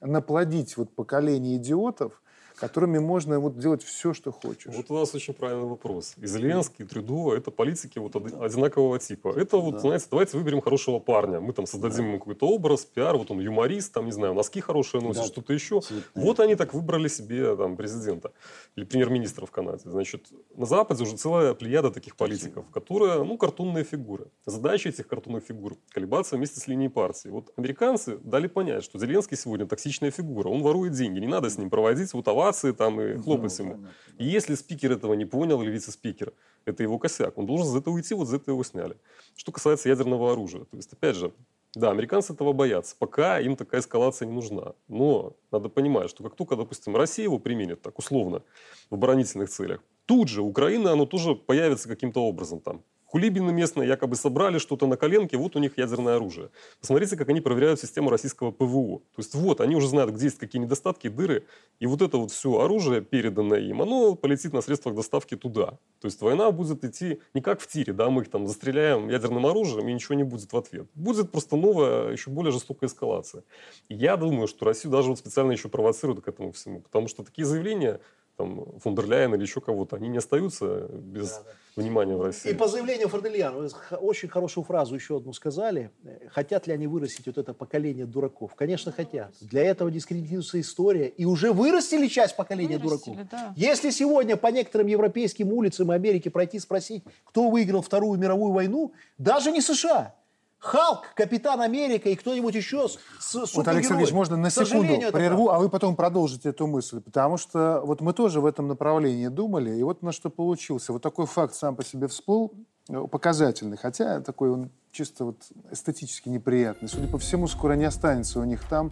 [0.00, 2.22] наплодить вот поколение идиотов,
[2.58, 4.74] которыми можно вот делать все, что хочешь.
[4.74, 6.14] Вот у нас очень правильный вопрос.
[6.16, 9.32] И Зеленский, и Трюдова– это политики вот одинакового типа.
[9.36, 9.78] Это вот, да.
[9.78, 11.40] знаете, давайте выберем хорошего парня.
[11.40, 12.08] Мы там создадим да.
[12.08, 15.28] ему какой-то образ, пиар, вот он юморист, там, не знаю, носки хорошие носит, да.
[15.28, 15.80] что-то еще.
[15.80, 16.24] Цветные.
[16.24, 18.32] Вот они так выбрали себе там президента
[18.76, 19.82] или премьер-министра в Канаде.
[19.84, 24.26] Значит, на Западе уже целая плеяда таких политиков, которые, ну, картонные фигуры.
[24.46, 27.28] Задача этих картонных фигур– колебаться вместе с линией партии.
[27.28, 31.58] Вот американцы дали понять, что Зеленский сегодня токсичная фигура, он ворует деньги, не надо с
[31.58, 33.78] ним проводить вот овации овации там и хлопать ему.
[34.18, 36.32] И если спикер этого не понял или вице-спикер,
[36.64, 37.38] это его косяк.
[37.38, 38.96] Он должен за это уйти, вот за это его сняли.
[39.36, 40.64] Что касается ядерного оружия.
[40.64, 41.32] То есть, опять же,
[41.74, 42.96] да, американцы этого боятся.
[42.98, 44.72] Пока им такая эскалация не нужна.
[44.88, 48.42] Но надо понимать, что как только, допустим, Россия его применит, так условно,
[48.90, 52.82] в оборонительных целях, тут же Украина, оно тоже появится каким-то образом там.
[53.10, 56.50] Хулибины местные якобы собрали что-то на коленке, вот у них ядерное оружие.
[56.78, 58.98] Посмотрите, как они проверяют систему российского ПВО.
[58.98, 61.46] То есть вот, они уже знают, где есть какие недостатки, дыры,
[61.80, 65.78] и вот это вот все оружие, переданное им, оно полетит на средствах доставки туда.
[66.00, 69.46] То есть война будет идти не как в тире, да, мы их там застреляем ядерным
[69.46, 70.86] оружием, и ничего не будет в ответ.
[70.94, 73.42] Будет просто новая, еще более жестокая эскалация.
[73.88, 77.46] Я думаю, что Россию даже вот специально еще провоцируют к этому всему, потому что такие
[77.46, 78.00] заявления
[78.38, 81.82] там, Фондерляйн или еще кого-то, они не остаются без да, да.
[81.82, 82.50] внимания в России.
[82.50, 85.90] И по заявлению Фондерляйна, вы очень хорошую фразу еще одну сказали.
[86.30, 88.54] Хотят ли они вырастить вот это поколение дураков?
[88.54, 89.34] Конечно, хотят.
[89.40, 91.08] Для этого дискредитируется история.
[91.08, 93.30] И уже вырастили часть поколения вырастили, дураков.
[93.32, 93.54] Да.
[93.56, 99.50] Если сегодня по некоторым европейским улицам Америки пройти спросить, кто выиграл Вторую мировую войну, даже
[99.50, 100.14] не США,
[100.60, 105.50] Халк, Капитан Америка и кто-нибудь еще с, с Вот, Алексей Ильич, можно на секунду прерву,
[105.50, 107.00] а вы потом продолжите эту мысль.
[107.00, 110.92] Потому что вот мы тоже в этом направлении думали, и вот на что получился.
[110.92, 112.52] Вот такой факт сам по себе всплыл,
[112.88, 115.36] э, показательный, хотя такой он чисто вот
[115.70, 116.88] эстетически неприятный.
[116.88, 118.90] Судя по всему, скоро не останется у них там,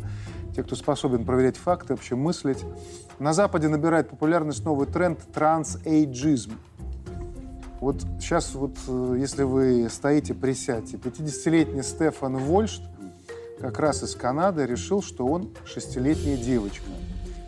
[0.54, 2.64] те, кто способен проверять факты, вообще мыслить.
[3.18, 6.52] На Западе набирает популярность новый тренд трансэйджизм.
[7.80, 12.82] Вот сейчас вот, э, если вы стоите, присядьте, 50-летний Стефан Вольшт,
[13.60, 16.86] как раз из Канады, решил, что он шестилетняя девочка.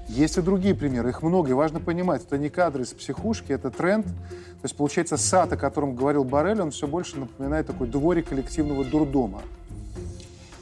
[0.09, 3.71] Есть и другие примеры, их много, и важно понимать, это не кадры из психушки, это
[3.71, 4.07] тренд.
[4.07, 8.85] То есть, получается, сад, о котором говорил Барель, он все больше напоминает такой дворик коллективного
[8.85, 9.43] дурдома.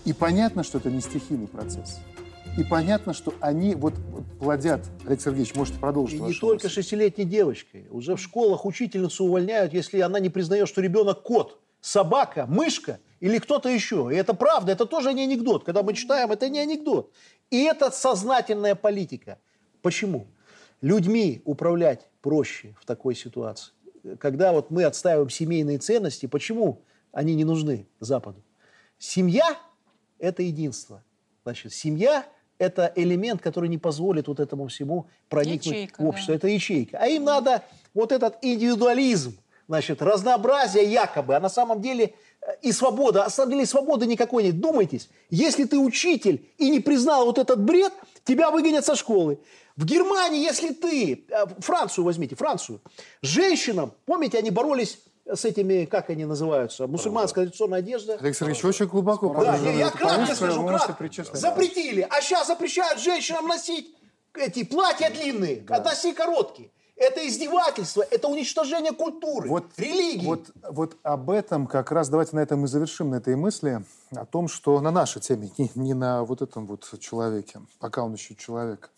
[0.04, 2.00] И понятно, что это не стихийный процесс.
[2.56, 3.92] И понятно, что они вот,
[4.40, 4.80] плодят.
[5.04, 6.20] Алексей Сергеевич, можете продолжить.
[6.20, 7.86] И не только шестилетней девочкой.
[7.90, 13.38] Уже в школах учительницу увольняют, если она не признает, что ребенок кот, собака, мышка или
[13.38, 14.08] кто-то еще.
[14.10, 15.64] И это правда, это тоже не анекдот.
[15.64, 17.12] Когда мы читаем, это не анекдот.
[17.50, 19.38] И это сознательная политика.
[19.82, 20.26] Почему?
[20.80, 23.72] Людьми управлять проще в такой ситуации.
[24.18, 26.82] Когда вот мы отстаиваем семейные ценности, почему
[27.12, 28.42] они не нужны Западу?
[28.98, 29.58] Семья–
[30.18, 31.04] это единство.
[31.44, 32.24] Значит, семья
[32.58, 36.34] это элемент, который не позволит вот этому всему проникнуть ячейка, в общество.
[36.34, 36.36] Да.
[36.36, 36.98] Это ячейка.
[36.98, 37.62] А им надо
[37.94, 39.36] вот этот индивидуализм,
[39.68, 43.22] значит, разнообразие якобы, а на самом деле э, и свобода.
[43.22, 44.60] А на самом деле свободы никакой нет.
[44.60, 47.92] Думайтесь, если ты учитель и не признал вот этот бред,
[48.24, 49.38] тебя выгонят со школы.
[49.76, 52.80] В Германии, если ты, э, Францию возьмите, Францию,
[53.22, 54.98] женщинам, помните, они боролись
[55.32, 58.16] с этими, как они называются, мусульманская традиционная одежда.
[58.20, 59.34] Алексей Ильич, очень глубоко.
[59.34, 61.36] Да, я, я кратко скажу, кратко.
[61.36, 63.94] Запретили, а сейчас запрещают женщинам носить
[64.34, 65.82] эти платья длинные, да.
[65.82, 66.70] носи короткие.
[66.96, 70.24] Это издевательство, это уничтожение культуры, вот, религии.
[70.24, 74.24] Вот, вот об этом как раз давайте на этом и завершим, на этой мысли, о
[74.24, 78.34] том, что на нашей теме, не, не на вот этом вот человеке, пока он еще
[78.34, 78.90] человек.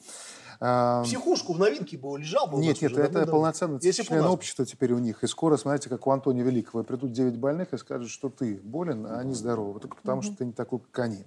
[0.59, 2.59] Психушку в новинке бы лежал бы.
[2.59, 5.23] Нет, нет, уже, это полноценное член общества теперь у них.
[5.23, 9.07] И скоро, смотрите, как у Антония Великого, придут 9 больных и скажут, что ты болен,
[9.07, 9.79] а они здоровы.
[9.79, 11.25] Только потому, что ты не такой, как они.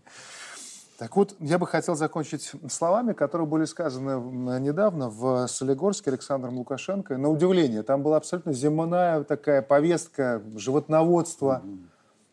[0.97, 7.17] Так вот, я бы хотел закончить словами, которые были сказаны недавно в Солигорске Александром Лукашенко.
[7.17, 11.63] На удивление, там была абсолютно земная такая повестка животноводства.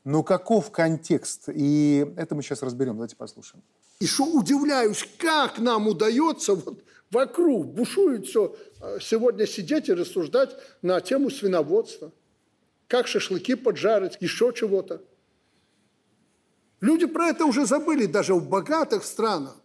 [0.08, 1.50] Но каков контекст?
[1.54, 2.94] И это мы сейчас разберем.
[2.94, 3.62] Давайте послушаем.
[4.00, 10.56] И что удивляюсь, как нам удается вот вокруг бушует все, э, сегодня сидеть и рассуждать
[10.80, 12.10] на тему свиноводства.
[12.86, 15.02] Как шашлыки поджарить, еще чего-то.
[16.80, 19.56] Люди про это уже забыли даже в богатых странах.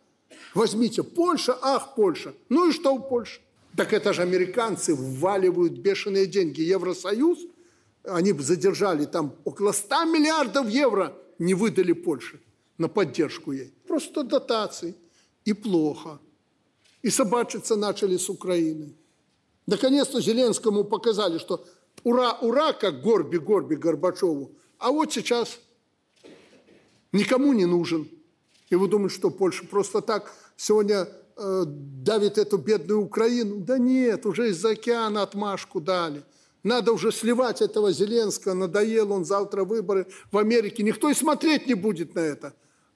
[0.54, 2.34] Возьмите Польша, ах, Польша.
[2.50, 3.40] Ну и что в Польше?
[3.78, 6.60] Так это же американцы вваливают бешеные деньги.
[6.60, 7.40] Евросоюз,
[8.04, 12.40] они задержали там около 100 миллиардов евро, не выдали Польше
[12.78, 13.74] на поддержку ей.
[13.88, 14.96] Просто дотации.
[15.46, 16.20] И плохо.
[17.02, 18.94] И собачиться начали с Украины.
[19.68, 21.66] Наконец-то Зеленскому показали, что
[22.04, 24.52] ура, ура, как горби, горби Горбачеву.
[24.78, 25.60] А вот сейчас
[27.12, 28.08] никому не нужен.
[28.70, 33.58] И вы думаете, что Польша просто так сегодня э, давит эту бедную Украину?
[33.58, 36.24] Да нет, уже из-за океана отмашку дали.
[36.64, 40.84] Надо уже сливать этого Зеленского, надоел он, завтра выборы в Америке.
[40.84, 42.54] Никто и смотреть не будет на это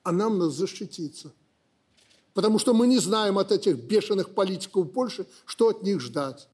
[0.07, 1.33] а нам надо защититься.
[2.33, 6.47] Потому что мы не знаем от этих бешеных политиков Польши, что от них ждать.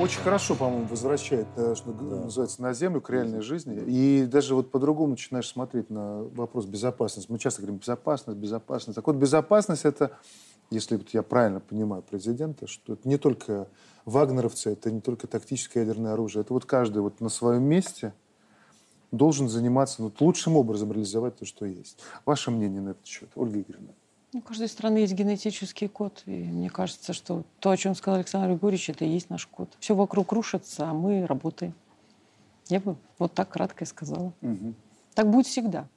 [0.00, 2.24] Очень хорошо, по-моему, возвращает, э, что да.
[2.24, 3.84] называется, на землю, к реальной жизни.
[3.86, 7.30] И даже вот по-другому начинаешь смотреть на вопрос безопасности.
[7.30, 8.96] Мы часто говорим безопасность, безопасность.
[8.96, 10.18] Так вот, безопасность это,
[10.70, 13.68] если вот я правильно понимаю президента, что это не только
[14.04, 18.14] вагнеровцы, это не только тактическое ядерное оружие, это вот каждый вот на своем месте–
[19.12, 21.98] должен заниматься ну, лучшим образом реализовать то, что есть.
[22.24, 23.92] Ваше мнение на этот счет, Ольга Игоревна?
[24.32, 26.22] У каждой страны есть генетический код.
[26.26, 29.68] И мне кажется, что то, о чем сказал Александр Григорьевич, это и есть наш код.
[29.80, 31.74] Все вокруг рушится, а мы работаем.
[32.68, 34.32] Я бы вот так кратко и сказала.
[34.40, 34.74] Угу.
[35.14, 35.88] Так будет всегда.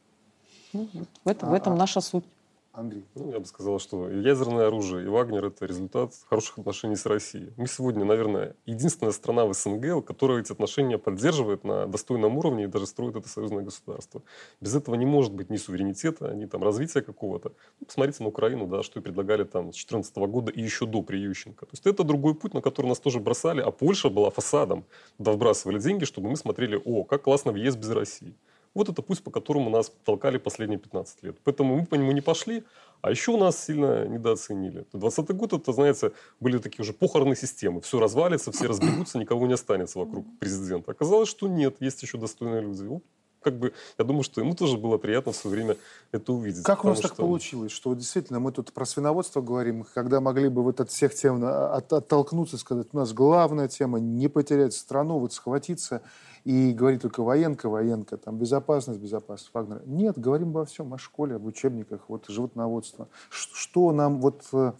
[0.73, 2.25] Ну, вот в, этом, а, в этом наша суть.
[2.73, 3.05] Андрей?
[3.13, 7.53] Ну, я бы сказал, что ядерное оружие, и Вагнер– это результат хороших отношений с Россией.
[7.55, 12.67] Мы сегодня, наверное, единственная страна в СНГ, которая эти отношения поддерживает на достойном уровне и
[12.67, 14.23] даже строит это союзное государство.
[14.59, 17.53] Без этого не может быть ни суверенитета, ни там развития какого-то.
[17.79, 21.03] Ну, посмотрите на Украину, да, что и предлагали там с 2014 года и еще до
[21.03, 21.67] при Ющенко.
[21.67, 24.83] То есть это другой путь, на который нас тоже бросали, а Польша была фасадом.
[25.17, 28.35] Туда вбрасывали деньги, чтобы мы смотрели, о, как классно въезд без России.
[28.73, 31.37] Вот это путь, по которому нас толкали последние 15 лет.
[31.43, 32.63] Поэтому мы по нему не пошли,
[33.01, 34.85] а еще у нас сильно недооценили.
[34.93, 37.81] 20 год, это, знаете, были такие уже похоронные системы.
[37.81, 40.91] Все развалится, все разбегутся, никого не останется вокруг президента.
[40.91, 43.01] Оказалось, что нет, есть еще достойные люди.
[43.43, 45.77] как бы, я думаю, что ему тоже было приятно в свое время
[46.11, 46.63] это увидеть.
[46.63, 47.09] Как у нас что...
[47.09, 51.13] так получилось, что действительно мы тут про свиноводство говорим, когда могли бы вот от всех
[51.13, 56.01] тем от, оттолкнуться, сказать, у нас главная тема не потерять страну, вот схватиться
[56.43, 59.81] и говорить только военка, военка, там, безопасность, безопасность Вагнера.
[59.85, 63.07] Нет, говорим обо всем, о школе, об учебниках, вот животноводство.
[63.29, 64.73] Что нам вот э,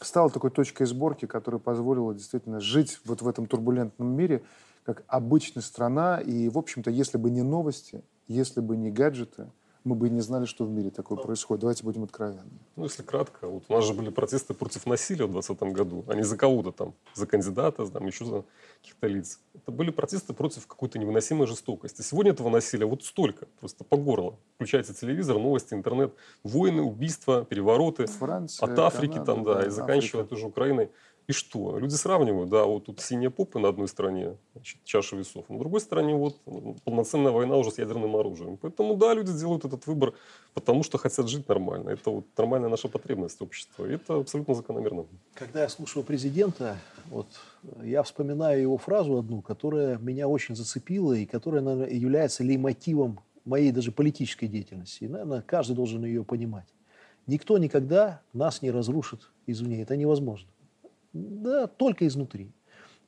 [0.00, 4.42] стало такой точкой сборки, которая позволила действительно жить вот в этом турбулентном мире,
[4.84, 6.20] как обычная страна.
[6.20, 9.50] И, в общем-то, если бы не новости, если бы не гаджеты,
[9.84, 11.60] мы бы не знали, что в мире такое происходит.
[11.60, 12.50] Давайте будем откровенны.
[12.76, 16.14] Ну, если кратко, вот у нас же были протесты против насилия в 2020 году, а
[16.14, 18.44] не за кого-то там, за кандидата, там, еще за
[18.80, 19.40] каких-то лиц.
[19.54, 22.02] Это были протесты против какой-то невыносимой жестокости.
[22.02, 24.36] Сегодня этого насилия вот столько, просто по горло.
[24.56, 26.14] Включайте телевизор, новости, интернет,
[26.44, 28.06] войны, убийства, перевороты.
[28.06, 30.90] Франция, от Африки Канада, там, да, и заканчивая тоже Украиной.
[31.30, 31.78] И что?
[31.78, 35.80] Люди сравнивают, да, вот тут синие попы на одной стороне, значит, чаша весов, на другой
[35.80, 36.40] стороне вот
[36.84, 38.56] полноценная война уже с ядерным оружием.
[38.56, 40.12] Поэтому, да, люди делают этот выбор,
[40.54, 41.90] потому что хотят жить нормально.
[41.90, 43.86] Это вот нормальная наша потребность общества.
[43.86, 45.06] И это абсолютно закономерно.
[45.34, 46.76] Когда я слушаю президента,
[47.10, 47.28] вот,
[47.80, 53.70] я вспоминаю его фразу одну, которая меня очень зацепила и которая, наверное, является леймотивом моей
[53.70, 55.04] даже политической деятельности.
[55.04, 56.66] И, наверное, каждый должен ее понимать.
[57.28, 59.82] Никто никогда нас не разрушит извне.
[59.82, 60.48] Это невозможно.
[61.12, 62.52] Да, только изнутри.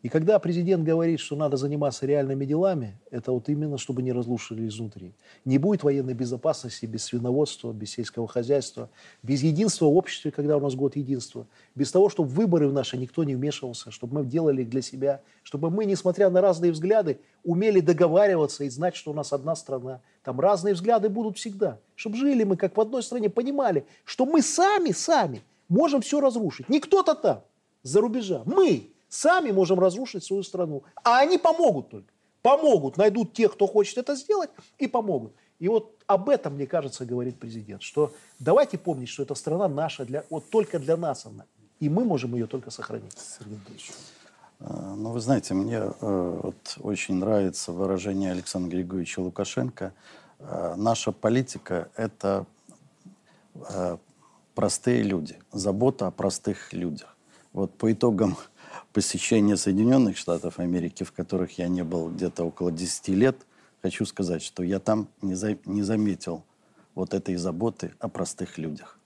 [0.03, 4.67] И когда президент говорит, что надо заниматься реальными делами, это вот именно, чтобы не разрушили
[4.67, 5.15] изнутри.
[5.45, 8.91] Не будет военной безопасности без свиноводства, без сельского хозяйства,
[9.23, 11.47] без единства в обществе, когда у нас год единства,
[11.77, 14.83] без того, чтобы в выборы в наши никто не вмешивался, чтобы мы делали их для
[14.83, 19.55] себя, чтобы мы, несмотря на разные взгляды, умели договариваться и знать, что у нас одна
[19.55, 20.01] страна.
[20.25, 21.79] Там разные взгляды будут всегда.
[21.95, 26.69] Чтобы жили мы как в одной стране, понимали, что мы сами, сами можем все разрушить.
[26.69, 27.45] Не кто-то там
[27.83, 28.43] за рубежа.
[28.47, 30.83] Мы сами можем разрушить свою страну.
[31.05, 32.13] А они помогут только.
[32.43, 35.33] Помогут, найдут тех, кто хочет это сделать, и помогут.
[35.61, 40.05] И вот об этом, мне кажется, говорит президент, что давайте помнить, что эта страна наша,
[40.05, 41.45] для, вот только для нас она.
[41.79, 43.17] И мы можем ее только сохранить.
[43.17, 43.61] Сергей
[44.59, 49.93] а, ну, вы знаете, мне э, вот очень нравится выражение Александра Григорьевича Лукашенко.
[50.39, 52.47] Э, наша политика– это
[53.55, 53.97] э,
[54.55, 57.12] простые люди, забота о простых людях.
[57.53, 58.37] Вот по итогам
[58.93, 63.37] посещения Соединенных Штатов Америки, в которых я не был где-то около 10 лет,
[63.83, 66.45] хочу сказать, что я там не, за, не заметил
[66.95, 68.99] вот этой заботы о простых людях.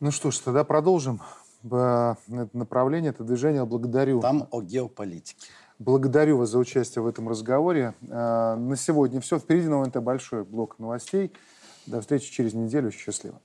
[0.00, 1.20] Ну что ж, тогда продолжим
[1.62, 3.64] это направление, это движение.
[3.64, 4.20] Благодарю.
[4.20, 5.48] Там о геополитике.
[5.78, 7.94] Благодарю вас за участие в этом разговоре.
[8.10, 9.38] А, на сегодня все.
[9.38, 11.32] Впереди на НТ большой блок новостей.
[11.86, 12.90] До встречи через неделю.
[12.90, 13.40] Счастливо.